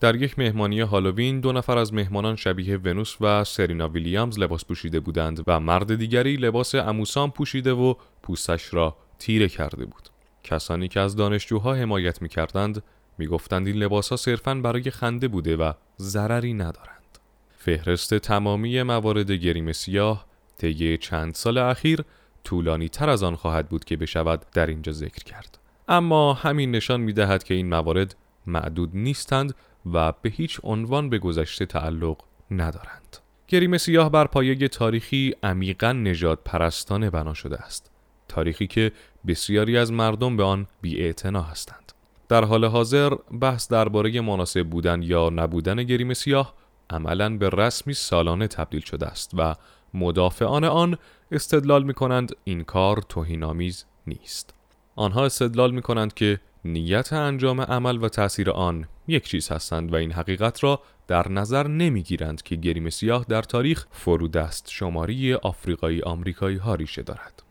در 0.00 0.14
یک 0.14 0.38
مهمانی 0.38 0.80
هالووین 0.80 1.40
دو 1.40 1.52
نفر 1.52 1.78
از 1.78 1.94
مهمانان 1.94 2.36
شبیه 2.36 2.76
ونوس 2.76 3.16
و 3.20 3.44
سرینا 3.44 3.88
ویلیامز 3.88 4.38
لباس 4.38 4.64
پوشیده 4.64 5.00
بودند 5.00 5.44
و 5.46 5.60
مرد 5.60 5.94
دیگری 5.94 6.36
لباس 6.36 6.74
اموسان 6.74 7.30
پوشیده 7.30 7.72
و 7.72 7.94
پوستش 8.22 8.74
را 8.74 8.96
تیره 9.18 9.48
کرده 9.48 9.84
بود. 9.84 10.08
کسانی 10.44 10.88
که 10.88 11.00
از 11.00 11.16
دانشجوها 11.16 11.74
حمایت 11.74 12.22
می 12.22 12.28
کردند 12.28 12.82
می 13.18 13.26
گفتند 13.26 13.66
این 13.66 13.76
لباس 13.76 14.08
ها 14.08 14.16
صرفاً 14.16 14.54
برای 14.54 14.90
خنده 14.90 15.28
بوده 15.28 15.56
و 15.56 15.72
ضرری 15.98 16.54
ندارند. 16.54 17.18
فهرست 17.58 18.14
تمامی 18.14 18.82
موارد 18.82 19.30
گریم 19.30 19.72
سیاه 19.72 20.26
طی 20.58 20.96
چند 20.96 21.34
سال 21.34 21.58
اخیر 21.58 22.04
طولانی 22.44 22.88
تر 22.88 23.10
از 23.10 23.22
آن 23.22 23.36
خواهد 23.36 23.68
بود 23.68 23.84
که 23.84 23.96
بشود 23.96 24.46
در 24.52 24.66
اینجا 24.66 24.92
ذکر 24.92 25.24
کرد. 25.24 25.58
اما 25.88 26.32
همین 26.32 26.70
نشان 26.70 27.00
می 27.00 27.12
دهد 27.12 27.44
که 27.44 27.54
این 27.54 27.68
موارد 27.68 28.14
معدود 28.46 28.90
نیستند 28.94 29.54
و 29.92 30.12
به 30.22 30.30
هیچ 30.30 30.60
عنوان 30.62 31.10
به 31.10 31.18
گذشته 31.18 31.66
تعلق 31.66 32.16
ندارند. 32.50 33.16
گریم 33.48 33.78
سیاه 33.78 34.10
بر 34.10 34.26
پایه 34.26 34.68
تاریخی 34.68 35.34
عمیقا 35.42 35.92
نجات 35.92 36.38
پرستانه 36.44 37.10
بنا 37.10 37.34
شده 37.34 37.56
است. 37.56 37.90
تاریخی 38.28 38.66
که 38.66 38.92
بسیاری 39.26 39.78
از 39.78 39.92
مردم 39.92 40.36
به 40.36 40.42
آن 40.42 40.66
بی 40.80 41.14
هستند. 41.24 41.92
در 42.28 42.44
حال 42.44 42.64
حاضر 42.64 43.14
بحث 43.40 43.68
درباره 43.68 44.20
مناسب 44.20 44.62
بودن 44.62 45.02
یا 45.02 45.30
نبودن 45.30 45.82
گریم 45.82 46.14
سیاه 46.14 46.54
عملا 46.90 47.36
به 47.36 47.48
رسمی 47.48 47.94
سالانه 47.94 48.46
تبدیل 48.46 48.80
شده 48.80 49.06
است 49.06 49.30
و 49.34 49.54
مدافعان 49.94 50.64
آن 50.64 50.98
استدلال 51.32 51.82
می 51.82 51.94
کنند 51.94 52.36
این 52.44 52.64
کار 52.64 53.02
توهینآمیز 53.08 53.84
نیست. 54.06 54.54
آنها 54.96 55.24
استدلال 55.24 55.70
می 55.70 55.82
کنند 55.82 56.14
که 56.14 56.40
نیت 56.64 57.12
انجام 57.12 57.60
عمل 57.60 58.04
و 58.04 58.08
تأثیر 58.08 58.50
آن 58.50 58.84
یک 59.08 59.24
چیز 59.24 59.48
هستند 59.48 59.92
و 59.92 59.96
این 59.96 60.12
حقیقت 60.12 60.64
را 60.64 60.80
در 61.06 61.28
نظر 61.28 61.66
نمی 61.66 62.02
گیرند 62.02 62.42
که 62.42 62.56
گریم 62.56 62.90
سیاه 62.90 63.24
در 63.28 63.42
تاریخ 63.42 63.86
فرودست 63.90 64.70
شماری 64.70 65.34
آفریقایی 65.34 66.02
آمریکایی 66.02 66.56
ها 66.56 66.74
ریشه 66.74 67.02
دارد. 67.02 67.42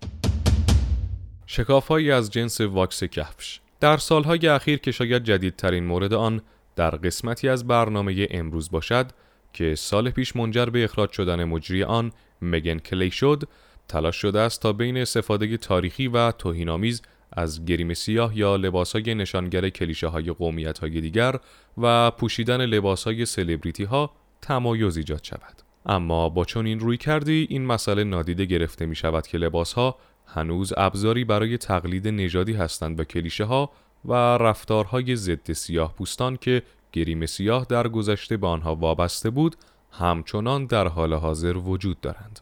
شکافهایی 1.45 2.11
از 2.11 2.31
جنس 2.31 2.61
واکس 2.61 3.03
کفش 3.03 3.59
در 3.79 3.97
سالهای 3.97 4.47
اخیر 4.47 4.79
که 4.79 4.91
شاید 4.91 5.23
جدیدترین 5.23 5.85
مورد 5.85 6.13
آن 6.13 6.41
در 6.75 6.89
قسمتی 6.89 7.49
از 7.49 7.67
برنامه 7.67 8.27
امروز 8.31 8.71
باشد 8.71 9.11
که 9.53 9.75
سال 9.75 10.09
پیش 10.09 10.35
منجر 10.35 10.65
به 10.65 10.83
اخراج 10.83 11.11
شدن 11.11 11.43
مجری 11.43 11.83
آن 11.83 12.11
مگن 12.41 12.77
کلی 12.77 13.11
شد 13.11 13.43
تلاش 13.87 14.15
شده 14.15 14.39
است 14.39 14.61
تا 14.61 14.73
بین 14.73 14.97
استفاده 14.97 15.57
تاریخی 15.57 16.07
و 16.07 16.31
توهینآمیز 16.31 17.01
از 17.31 17.65
گریم 17.65 17.93
سیاه 17.93 18.37
یا 18.37 18.55
لباسهای 18.55 19.15
نشانگر 19.15 19.69
کلیشه 19.69 20.07
های 20.07 20.31
قومیت 20.31 20.79
های 20.79 21.01
دیگر 21.01 21.35
و 21.77 22.11
پوشیدن 22.11 22.65
لباس 22.65 23.03
های 23.03 23.25
سلبریتی 23.25 23.83
ها 23.83 24.11
تمایز 24.41 24.97
ایجاد 24.97 25.23
شود. 25.23 25.61
اما 25.85 26.29
با 26.29 26.45
چون 26.45 26.65
این 26.65 26.79
روی 26.79 26.97
کردی 26.97 27.47
این 27.49 27.65
مسئله 27.65 28.03
نادیده 28.03 28.45
گرفته 28.45 28.85
می 28.85 28.95
شود 28.95 29.27
که 29.27 29.37
لباس 29.37 29.73
ها 29.73 29.97
هنوز 30.27 30.73
ابزاری 30.77 31.23
برای 31.23 31.57
تقلید 31.57 32.07
نژادی 32.07 32.53
هستند 32.53 32.99
و 32.99 33.03
کلیشه 33.03 33.43
ها 33.43 33.71
و 34.05 34.13
رفتارهای 34.13 35.15
ضد 35.15 35.51
سیاه 35.51 35.93
پوستان 35.93 36.37
که 36.37 36.63
گریم 36.91 37.25
سیاه 37.25 37.65
در 37.69 37.87
گذشته 37.87 38.37
به 38.37 38.47
آنها 38.47 38.75
وابسته 38.75 39.29
بود 39.29 39.55
همچنان 39.91 40.65
در 40.65 40.87
حال 40.87 41.13
حاضر 41.13 41.57
وجود 41.57 42.01
دارند 42.01 42.39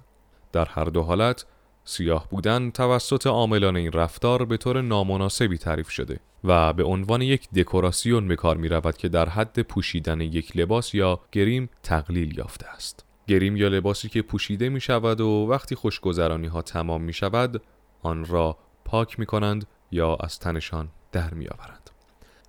در 0.52 0.66
هر 0.66 0.86
دو 0.86 1.02
حالت 1.02 1.46
سیاه 1.84 2.30
بودن 2.30 2.72
توسط 2.72 3.28
عاملان 3.28 3.76
این 3.76 3.92
رفتار 3.92 4.46
به 4.46 4.58
طور 4.58 4.82
نامناسبی 4.82 5.58
تعریف 5.58 5.90
شده 5.90 6.20
و 6.44 6.74
به 6.74 6.84
عنوان 6.84 7.22
یک 7.22 7.50
دکوراسیون 7.50 8.28
به 8.28 8.36
کار 8.36 8.58
می 8.58 8.68
رود 8.68 8.98
که 8.98 9.10
در 9.10 9.30
حد 9.30 9.60
پوشیدن 9.60 10.22
یک 10.22 10.58
لباس 10.58 10.94
یا 10.94 11.20
گریم 11.32 11.70
تقلیل 11.84 12.38
یافته 12.38 12.68
است. 12.68 13.06
گریم 13.28 13.58
یا 13.58 13.68
لباسی 13.68 14.10
که 14.10 14.22
پوشیده 14.22 14.70
می 14.70 14.82
شود 14.82 15.22
و 15.22 15.48
وقتی 15.50 15.76
خوشگذرانی 15.76 16.48
ها 16.48 16.62
تمام 16.62 17.02
می 17.02 17.14
شود 17.14 17.62
آن 18.06 18.26
را 18.26 18.58
پاک 18.86 19.20
می 19.20 19.26
کنند 19.26 19.68
یا 19.92 20.16
از 20.16 20.40
تنشان 20.40 20.90
در 21.12 21.34
می 21.34 21.48
آورند. 21.48 21.90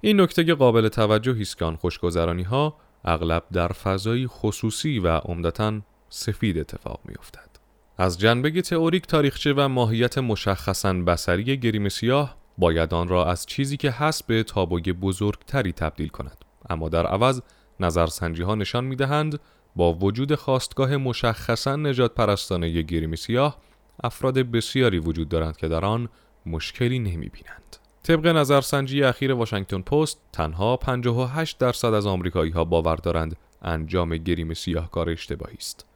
این 0.00 0.20
نکته 0.20 0.54
قابل 0.54 0.88
توجهی 0.88 1.42
است 1.42 1.58
که 1.58 1.64
آن 1.64 1.76
خوشگذرانی 1.76 2.42
ها 2.42 2.76
اغلب 3.04 3.44
در 3.52 3.68
فضایی 3.68 4.26
خصوصی 4.26 4.98
و 4.98 5.08
عمدتا 5.16 5.80
سفید 6.08 6.58
اتفاق 6.58 7.00
می 7.04 7.14
افتد. 7.18 7.50
از 7.98 8.18
جنبه 8.18 8.62
تئوریک 8.62 9.06
تاریخچه 9.06 9.52
و 9.52 9.68
ماهیت 9.68 10.18
مشخصا 10.18 10.92
بسری 10.92 11.56
گریم 11.56 11.88
سیاه 11.88 12.36
باید 12.58 12.94
آن 12.94 13.08
را 13.08 13.26
از 13.26 13.46
چیزی 13.46 13.76
که 13.76 13.90
هست 13.90 14.26
به 14.26 14.42
تابوی 14.42 14.92
بزرگتری 14.92 15.72
تبدیل 15.72 16.08
کند 16.08 16.44
اما 16.70 16.88
در 16.88 17.06
عوض 17.06 17.40
نظرسنجی 17.80 18.42
ها 18.42 18.54
نشان 18.54 18.84
می 18.84 18.96
دهند 18.96 19.40
با 19.76 19.92
وجود 19.92 20.34
خواستگاه 20.34 20.96
مشخصا 20.96 21.76
نجات 21.76 22.14
پرستانه 22.14 22.82
گریم 22.82 23.14
سیاه 23.14 23.56
افراد 24.04 24.38
بسیاری 24.38 24.98
وجود 24.98 25.28
دارند 25.28 25.56
که 25.56 25.68
در 25.68 25.84
آن 25.84 26.08
مشکلی 26.46 26.98
نمی 26.98 27.28
بینند. 27.28 27.76
طبق 28.02 28.26
نظرسنجی 28.26 29.02
اخیر 29.02 29.32
واشنگتن 29.32 29.80
پست 29.80 30.20
تنها 30.32 30.76
58 30.76 31.58
درصد 31.58 31.94
از 31.94 32.06
آمریکایی 32.06 32.50
ها 32.50 32.64
باور 32.64 32.96
دارند 32.96 33.36
انجام 33.62 34.16
گریم 34.16 34.54
سیاه 34.54 34.90
کار 34.90 35.10
اشتباهی 35.10 35.56
است. 35.56 35.86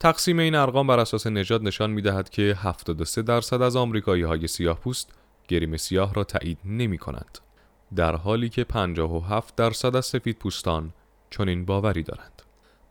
تقسیم 0.00 0.38
این 0.38 0.54
ارقام 0.54 0.86
بر 0.86 0.98
اساس 0.98 1.26
نژاد 1.26 1.62
نشان 1.62 1.90
می 1.90 2.02
دهد 2.02 2.30
که 2.30 2.56
73 2.58 3.22
درصد 3.22 3.62
از 3.62 3.76
آمریکایی 3.76 4.22
های 4.22 4.46
سیاه 4.46 4.80
پوست 4.80 5.12
گریم 5.48 5.76
سیاه 5.76 6.14
را 6.14 6.24
تایید 6.24 6.58
نمی 6.64 6.98
کنند. 6.98 7.38
در 7.96 8.16
حالی 8.16 8.48
که 8.48 8.64
57 8.64 9.56
درصد 9.56 9.96
از 9.96 10.06
سفید 10.06 10.38
پوستان 10.38 10.92
چنین 11.30 11.64
باوری 11.64 12.02
دارند. 12.02 12.42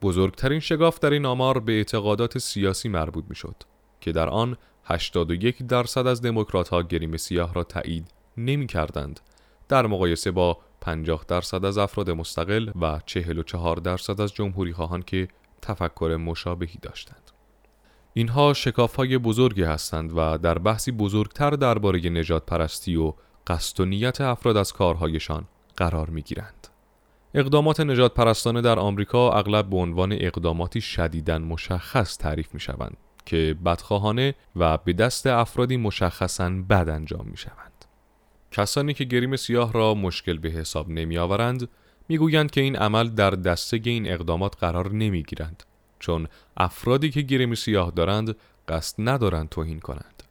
بزرگترین 0.01 0.59
شگاف 0.59 0.99
در 0.99 1.09
این 1.09 1.25
آمار 1.25 1.59
به 1.59 1.71
اعتقادات 1.71 2.37
سیاسی 2.37 2.89
مربوط 2.89 3.25
می 3.29 3.35
شد 3.35 3.55
که 4.03 4.11
در 4.11 4.29
آن 4.29 4.57
81 4.85 5.63
درصد 5.63 6.07
از 6.07 6.21
دموکرات 6.21 6.69
ها 6.69 6.81
گریم 6.81 7.17
سیاه 7.17 7.53
را 7.53 7.63
تایید 7.63 8.11
نمی 8.37 8.67
کردند 8.67 9.19
در 9.69 9.87
مقایسه 9.87 10.31
با 10.31 10.57
50 10.81 11.25
درصد 11.27 11.65
از 11.65 11.77
افراد 11.77 12.09
مستقل 12.09 12.69
و 12.81 12.99
44 13.05 13.75
درصد 13.75 14.21
از 14.21 14.33
جمهوری 14.33 14.73
خواهان 14.73 15.01
که 15.01 15.27
تفکر 15.61 16.17
مشابهی 16.21 16.79
داشتند. 16.81 17.31
اینها 18.13 18.53
شکاف 18.53 18.95
های 18.95 19.17
بزرگی 19.17 19.63
هستند 19.63 20.11
و 20.15 20.37
در 20.37 20.57
بحثی 20.57 20.91
بزرگتر 20.91 21.49
درباره 21.49 22.09
نجات 22.09 22.45
پرستی 22.45 22.95
و 22.95 23.13
قصد 23.47 23.79
و 23.79 23.85
نیت 23.85 24.21
افراد 24.21 24.57
از 24.57 24.73
کارهایشان 24.73 25.45
قرار 25.77 26.09
می 26.09 26.21
گیرند. 26.21 26.67
اقدامات 27.33 27.79
نجات 27.79 28.13
پرستانه 28.13 28.61
در 28.61 28.79
آمریکا 28.79 29.31
اغلب 29.31 29.69
به 29.69 29.77
عنوان 29.77 30.13
اقداماتی 30.13 30.81
شدیداً 30.81 31.39
مشخص 31.39 32.17
تعریف 32.17 32.53
می 32.53 32.59
شوند 32.59 32.97
که 33.25 33.55
بدخواهانه 33.65 34.35
و 34.55 34.77
به 34.77 34.93
دست 34.93 35.27
افرادی 35.27 35.77
مشخصاً 35.77 36.49
بد 36.49 36.89
انجام 36.89 37.27
می 37.27 37.37
شوند. 37.37 37.85
کسانی 38.51 38.93
که 38.93 39.03
گریم 39.03 39.35
سیاه 39.35 39.73
را 39.73 39.93
مشکل 39.93 40.37
به 40.37 40.49
حساب 40.49 40.89
نمی 40.89 41.17
آورند 41.17 41.69
می‌گویند 42.09 42.51
که 42.51 42.61
این 42.61 42.75
عمل 42.75 43.09
در 43.09 43.29
دسته 43.29 43.81
این 43.83 44.11
اقدامات 44.11 44.57
قرار 44.59 44.91
نمی 44.91 45.23
گیرند 45.23 45.63
چون 45.99 46.27
افرادی 46.57 47.09
که 47.09 47.21
گریم 47.21 47.55
سیاه 47.55 47.91
دارند 47.91 48.35
قصد 48.67 48.95
ندارند 48.97 49.49
توهین 49.49 49.79
کنند 49.79 50.23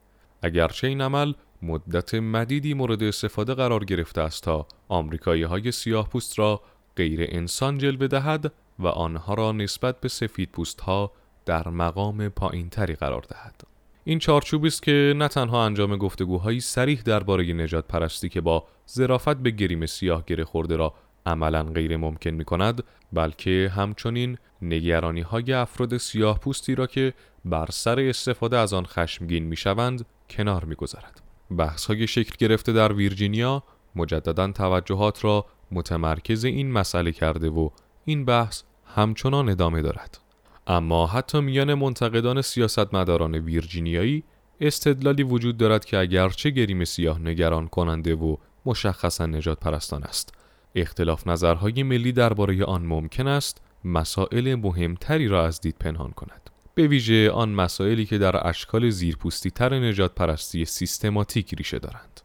اگرچه 0.43 0.87
این 0.87 1.01
عمل 1.01 1.33
مدت 1.63 2.15
مدیدی 2.15 2.75
مورد 2.75 3.03
استفاده 3.03 3.55
قرار 3.55 3.85
گرفته 3.85 4.21
است 4.21 4.43
تا 4.43 4.67
آمریکایی 4.89 5.43
های 5.43 5.73
سیاه 5.73 6.09
پوست 6.09 6.39
را 6.39 6.61
غیر 6.97 7.21
انسان 7.29 7.79
جلوه 7.79 8.07
دهد 8.07 8.53
و 8.79 8.87
آنها 8.87 9.35
را 9.35 9.53
نسبت 9.53 10.01
به 10.01 10.09
سفید 10.09 10.51
پوست 10.51 10.81
ها 10.81 11.13
در 11.47 11.69
مقام 11.69 12.29
پایینتری 12.29 12.95
قرار 12.95 13.23
دهد 13.29 13.63
این 14.05 14.19
چارچوبی 14.19 14.69
است 14.69 14.83
که 14.83 15.15
نه 15.17 15.29
تنها 15.29 15.65
انجام 15.65 15.97
گفتگوهایی 15.97 16.61
سریح 16.61 17.03
درباره 17.03 17.53
نجات 17.53 17.89
پرستی 17.89 18.29
که 18.29 18.41
با 18.41 18.65
ظرافت 18.91 19.37
به 19.37 19.51
گریم 19.51 19.87
سیاه 19.87 20.25
گره 20.27 20.45
خورده 20.45 20.77
را 20.77 20.95
عملا 21.27 21.63
غیر 21.63 21.97
ممکن 21.97 22.31
می 22.31 22.45
کند 22.45 22.85
بلکه 23.13 23.73
همچنین 23.77 24.39
نگرانی 24.63 25.21
های 25.21 25.53
افراد 25.53 25.97
سیاه 25.97 26.39
پوستی 26.39 26.75
را 26.75 26.87
که 26.87 27.15
بر 27.45 27.67
سر 27.71 28.01
استفاده 28.01 28.59
از 28.59 28.73
آن 28.73 28.87
خشمگین 28.87 29.45
می 29.45 29.57
شوند 29.57 30.07
کنار 30.31 30.65
می 30.65 30.75
گذارد. 30.75 31.23
بحث 31.57 31.87
های 31.87 32.07
شکل 32.07 32.35
گرفته 32.39 32.73
در 32.73 32.93
ویرجینیا 32.93 33.63
مجددا 33.97 34.53
توجهات 34.53 35.25
را 35.25 35.47
متمرکز 35.71 36.45
این 36.45 36.73
مسئله 36.73 37.13
کرده 37.13 37.49
و 37.51 37.69
این 38.05 38.25
بحث 38.25 38.63
همچنان 38.87 39.49
ادامه 39.49 39.83
دارد. 39.83 40.19
اما 40.67 41.07
حتی 41.07 41.41
میان 41.41 41.75
منتقدان 41.75 42.43
سیاستمداران 42.43 43.35
ویرجینیایی 43.35 44.25
استدلالی 44.61 45.23
وجود 45.23 45.57
دارد 45.57 45.85
که 45.85 45.99
اگرچه 45.99 46.51
گریم 46.51 46.85
سیاه 46.85 47.19
نگران 47.19 47.69
کننده 47.69 48.15
و 48.15 48.37
مشخصا 48.67 49.27
نجات 49.27 49.61
پرستان 49.61 50.03
است. 50.03 50.35
اختلاف 50.75 51.27
نظرهای 51.27 51.83
ملی 51.83 52.13
درباره 52.13 52.65
آن 52.65 52.87
ممکن 52.87 53.27
است 53.27 53.61
مسائل 53.85 54.55
مهمتری 54.55 55.29
را 55.29 55.47
از 55.47 55.61
دید 55.61 55.77
پنهان 55.81 56.11
کند. 56.11 56.51
به 56.75 56.87
ویژه 56.87 57.31
آن 57.31 57.49
مسائلی 57.49 58.07
که 58.07 58.19
در 58.19 58.49
اشکال 58.49 58.91
زیرپوستی 58.91 59.51
تر 59.51 59.79
نجات 59.79 60.15
پرستی 60.15 60.65
سیستماتیک 60.65 61.55
ریشه 61.55 61.79
دارند. 61.79 62.21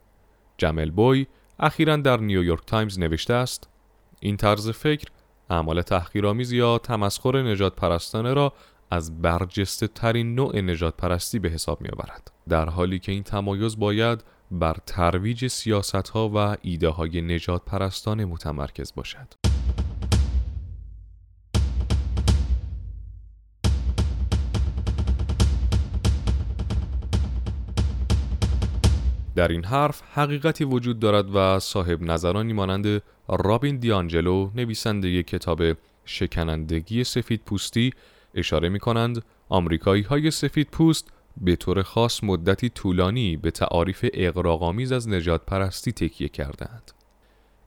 جمل 0.58 0.90
بویی 0.90 1.28
اخیرا 1.60 1.96
در 1.96 2.18
نیویورک 2.18 2.66
تایمز 2.66 3.00
نوشته 3.00 3.34
است 3.34 3.70
این 4.20 4.38
طرز 4.38 4.70
فکر 4.70 5.08
اعمال 5.50 5.82
تحقیرآمیز 5.82 6.52
یا 6.52 6.78
تمسخر 6.78 7.42
نژادپرستانه 7.42 8.34
را 8.34 8.54
از 8.92 9.22
برجسته 9.22 9.88
ترین 9.88 10.36
نوع 10.36 10.62
نژادپرستی 10.62 11.40
به 11.40 11.50
حساب 11.50 11.82
می 11.82 11.90
آورد. 11.90 12.32
در 12.50 12.70
حالی 12.70 13.00
که 13.00 13.12
این 13.12 13.24
تمایز 13.24 13.80
باید 13.80 14.24
بر 14.52 14.76
ترویج 14.86 15.48
سیاست 15.48 16.10
ها 16.10 16.32
و 16.36 16.58
ایده 16.62 16.90
های 16.90 17.22
نژادپرستانه 17.22 18.26
متمرکز 18.26 18.94
باشد. 18.96 19.57
در 29.38 29.48
این 29.48 29.66
حرف 29.66 30.02
حقیقتی 30.14 30.64
وجود 30.64 31.00
دارد 31.00 31.36
و 31.36 31.60
صاحب 31.60 32.02
نظرانی 32.02 32.54
مانند 32.54 33.02
رابین 33.30 33.78
دیانجلو 33.78 34.50
نویسنده 34.56 35.24
کتاب 35.24 35.62
شکنندگی 36.06 37.04
سفید 37.04 37.42
پوستی 37.46 37.92
اشاره 38.34 38.70
می 38.70 38.80
کنند 38.80 39.24
آمریکایی 39.50 40.02
های 40.02 40.32
سفید 40.32 40.68
پوست 40.72 41.12
به 41.42 41.56
طور 41.56 41.84
خاص 41.84 42.24
مدتی 42.24 42.70
طولانی 42.70 43.38
به 43.38 43.52
تعاریف 43.52 44.06
اقراغامیز 44.14 44.92
از 44.92 45.10
نجات 45.10 45.46
پرستی 45.46 45.92
تکیه 45.92 46.30
کردند. 46.30 46.92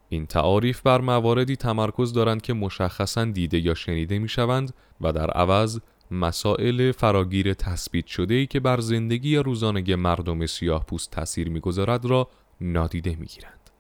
این 0.09 0.27
تعاریف 0.27 0.81
بر 0.81 1.01
مواردی 1.01 1.57
تمرکز 1.57 2.13
دارند 2.13 2.43
که 2.43 2.53
مشخصا 2.53 3.25
دیده 3.25 3.59
یا 3.59 3.75
شنیده 3.75 4.19
می 4.19 4.29
شوند 4.29 4.75
و 5.01 5.13
در 5.13 5.31
عوض 5.31 5.81
مسائل 6.11 6.93
فراگیر 6.93 7.55
تثبیت 7.55 8.07
شده 8.07 8.35
ای 8.35 8.47
که 8.47 8.61
بر 8.61 8.81
زندگی 8.81 9.37
روزانه 9.37 9.97
مردم 9.97 10.47
سیاه 10.47 10.87
پوست 10.87 11.11
تاثیر 11.11 11.49
می‌گذارد 11.49 12.05
را 12.05 12.29
نادیده 12.61 13.17
می‌گیرند. 13.17 13.71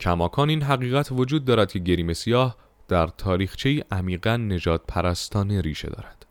کماکان 0.00 0.50
این 0.50 0.62
حقیقت 0.62 1.12
وجود 1.12 1.44
دارد 1.44 1.72
که 1.72 1.78
گریم 1.78 2.12
سیاه 2.12 2.56
در 2.88 3.06
تاریخچه 3.06 3.84
عمیقا 3.90 4.36
نجات 4.36 4.82
پرستانه 4.88 5.60
ریشه 5.60 5.88
دارد. 5.88 6.26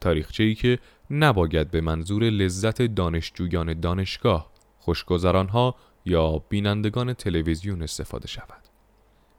تاریخچه 0.00 0.44
ای 0.44 0.54
که 0.54 0.78
نباید 1.10 1.70
به 1.70 1.80
منظور 1.80 2.24
لذت 2.24 2.82
دانشجویان 2.82 3.80
دانشگاه، 3.80 4.50
خوشگذرانها 4.78 5.74
یا 6.04 6.42
بینندگان 6.48 7.12
تلویزیون 7.12 7.82
استفاده 7.82 8.28
شود. 8.28 8.68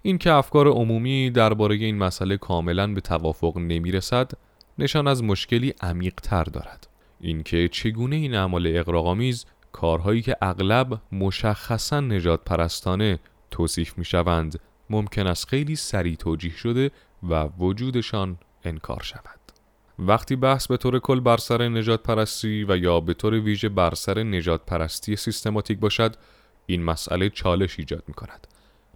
این 0.01 0.17
که 0.17 0.31
افکار 0.31 0.67
عمومی 0.67 1.29
درباره 1.29 1.75
این 1.75 1.97
مسئله 1.97 2.37
کاملا 2.37 2.93
به 2.93 3.01
توافق 3.01 3.57
نمی 3.57 3.91
رسد 3.91 4.31
نشان 4.79 5.07
از 5.07 5.23
مشکلی 5.23 5.73
عمیق 5.81 6.13
تر 6.13 6.43
دارد. 6.43 6.87
اینکه 7.19 7.67
چگونه 7.67 8.15
این 8.15 8.35
اعمال 8.35 8.67
اقراق‌آمیز 8.75 9.45
کارهایی 9.71 10.21
که 10.21 10.35
اغلب 10.41 11.01
مشخصا 11.11 11.99
نجات 11.99 12.43
پرستانه 12.43 13.19
توصیف 13.51 13.97
می 13.97 14.05
شوند 14.05 14.59
ممکن 14.89 15.27
است 15.27 15.47
خیلی 15.47 15.75
سریع 15.75 16.15
توجیه 16.15 16.57
شده 16.57 16.91
و 17.29 17.43
وجودشان 17.43 18.37
انکار 18.63 19.01
شود. 19.03 19.39
وقتی 19.99 20.35
بحث 20.35 20.67
به 20.67 20.77
طور 20.77 20.99
کل 20.99 21.19
بر 21.19 21.37
سر 21.37 21.67
نجات 21.67 22.03
پرستی 22.03 22.65
و 22.69 22.77
یا 22.77 22.99
به 22.99 23.13
طور 23.13 23.33
ویژه 23.33 23.69
بر 23.69 23.93
سر 23.95 24.23
نجات 24.23 24.65
پرستی 24.65 25.15
سیستماتیک 25.15 25.79
باشد 25.79 26.15
این 26.65 26.83
مسئله 26.83 27.29
چالش 27.29 27.79
ایجاد 27.79 28.03
می 28.07 28.13
کند 28.13 28.47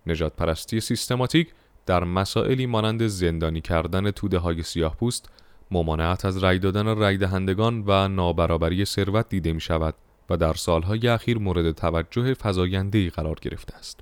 نجات 0.08 0.36
پرستی 0.36 0.80
سیستماتیک 0.80 1.48
در 1.86 2.04
مسائلی 2.04 2.65
مانند 2.65 3.08
زندانی 3.08 3.62
کردن 3.62 4.12
توده 4.12 4.38
های 4.38 4.63
سیاه 4.63 4.96
پوست 4.96 5.30
ممانعت 5.74 6.26
از 6.26 6.44
رأی 6.44 6.60
دادن 6.60 6.88
رأی 6.88 7.18
دهندگان 7.18 7.84
و 7.88 8.08
نابرابری 8.08 8.86
ثروت 8.86 9.30
دیده 9.30 9.54
می 9.54 9.62
شود 9.62 9.96
و 10.30 10.38
در 10.38 10.54
سالهای 10.54 11.08
اخیر 11.08 11.38
مورد 11.38 11.72
توجه 11.72 12.34
فزاینده 12.34 13.10
قرار 13.10 13.36
گرفته 13.42 13.76
است. 13.76 14.00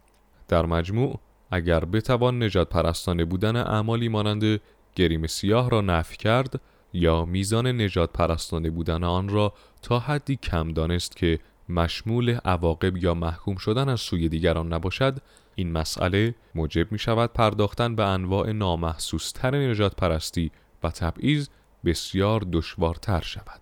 در 0.48 0.66
مجموع 0.66 1.20
اگر 1.52 1.86
بتوان 1.86 2.44
نجات 2.44 2.70
پرستانه 2.70 3.26
بودن 3.26 3.56
اعمالی 3.56 4.10
مانند 4.10 4.60
گریم 4.96 5.28
سیاه 5.28 5.70
را 5.70 5.82
نفی 5.82 6.18
کرد 6.18 6.62
یا 6.94 7.26
میزان 7.26 7.68
نجات 7.68 8.14
پرستانه 8.14 8.70
بودن 8.70 9.04
آن 9.04 9.30
را 9.30 9.54
تا 9.82 10.00
حدی 10.00 10.36
کم 10.36 10.74
دانست 10.74 11.16
که 11.16 11.40
مشمول 11.70 12.38
عواقب 12.46 12.98
یا 12.98 13.14
محکوم 13.14 13.56
شدن 13.56 13.90
از 13.90 14.00
سوی 14.00 14.30
دیگران 14.30 14.74
نباشد 14.74 15.18
این 15.56 15.72
مسئله 15.72 16.36
موجب 16.56 16.92
می 16.92 17.00
شود 17.00 17.34
پرداختن 17.34 17.96
به 17.96 18.04
انواع 18.04 18.52
نامحسوستر 18.52 19.70
نجات 19.70 19.96
پرستی 19.96 20.52
و 20.84 20.90
تبعیض 20.90 21.48
بسیار 21.86 22.46
دشوارتر 22.52 23.22
شود 23.22 23.62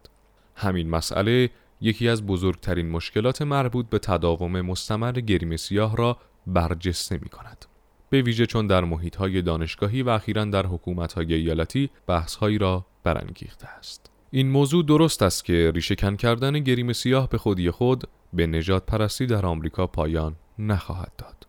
همین 0.55 0.89
مسئله 0.89 1.49
یکی 1.81 2.09
از 2.09 2.25
بزرگترین 2.25 2.89
مشکلات 2.89 3.41
مربوط 3.41 3.89
به 3.89 3.99
تداوم 3.99 4.61
مستمر 4.61 5.11
گریم 5.11 5.57
سیاه 5.57 5.97
را 5.97 6.17
برجسته 6.47 7.19
می 7.21 7.29
کند. 7.29 7.65
به 8.09 8.21
ویژه 8.21 8.45
چون 8.45 8.67
در 8.67 8.83
محیط 8.83 9.15
های 9.15 9.41
دانشگاهی 9.41 10.03
و 10.03 10.09
اخیرا 10.09 10.45
در 10.45 10.65
حکومت 10.65 11.13
های 11.13 11.33
ایالتی 11.33 11.89
بحث 12.07 12.37
را 12.43 12.85
برانگیخته 13.03 13.67
است. 13.67 14.11
این 14.31 14.49
موضوع 14.49 14.85
درست 14.85 15.21
است 15.21 15.45
که 15.45 15.71
ریشه 15.75 15.95
کن 15.95 16.15
کردن 16.15 16.59
گریم 16.59 16.93
سیاه 16.93 17.29
به 17.29 17.37
خودی 17.37 17.71
خود 17.71 18.07
به 18.33 18.47
نجات 18.47 18.85
پرستی 18.85 19.25
در 19.25 19.45
آمریکا 19.45 19.87
پایان 19.87 20.35
نخواهد 20.59 21.11
داد. 21.17 21.48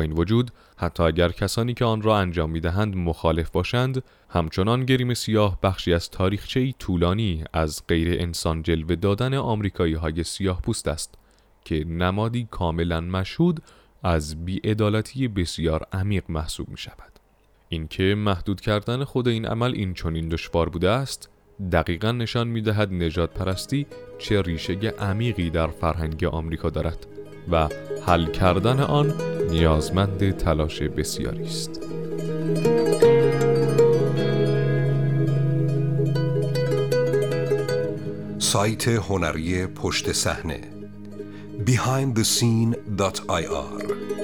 این 0.00 0.12
وجود 0.12 0.50
حتی 0.76 1.02
اگر 1.02 1.28
کسانی 1.28 1.74
که 1.74 1.84
آن 1.84 2.02
را 2.02 2.18
انجام 2.18 2.50
می 2.50 2.60
دهند 2.60 2.96
مخالف 2.96 3.50
باشند 3.50 4.02
همچنان 4.28 4.84
گریم 4.84 5.14
سیاه 5.14 5.58
بخشی 5.62 5.94
از 5.94 6.10
تاریخچه 6.10 6.72
طولانی 6.72 7.44
از 7.52 7.82
غیر 7.88 8.20
انسان 8.20 8.62
جلوه 8.62 8.96
دادن 8.96 9.34
آمریکایی 9.34 9.94
های 9.94 10.24
سیاه 10.24 10.62
پوست 10.62 10.88
است 10.88 11.14
که 11.64 11.84
نمادی 11.84 12.48
کاملا 12.50 13.00
مشهود 13.00 13.62
از 14.02 14.44
بیعدالتی 14.44 15.28
بسیار 15.28 15.86
عمیق 15.92 16.24
محسوب 16.28 16.68
می 16.68 16.76
شود 16.76 17.12
اینکه 17.68 18.14
محدود 18.18 18.60
کردن 18.60 19.04
خود 19.04 19.28
این 19.28 19.46
عمل 19.46 19.72
این 19.74 19.94
چنین 19.94 20.28
دشوار 20.28 20.68
بوده 20.68 20.90
است 20.90 21.30
دقیقا 21.72 22.12
نشان 22.12 22.48
می 22.48 22.62
دهد 22.62 22.92
نجات 22.92 23.34
پرستی 23.34 23.86
چه 24.18 24.42
ریشه 24.42 24.74
عمیقی 24.98 25.50
در 25.50 25.66
فرهنگ 25.66 26.24
آمریکا 26.24 26.70
دارد 26.70 27.06
و 27.50 27.68
حل 28.06 28.26
کردن 28.26 28.80
آن 28.80 29.35
نیازمند 29.50 30.36
تلاش 30.36 30.82
بسیاری 30.82 31.44
است. 31.44 31.80
سایت 38.38 38.88
هنری 38.88 39.66
پشت 39.66 40.12
صحنه 40.12 40.60
behindthescene.ir 41.66 44.15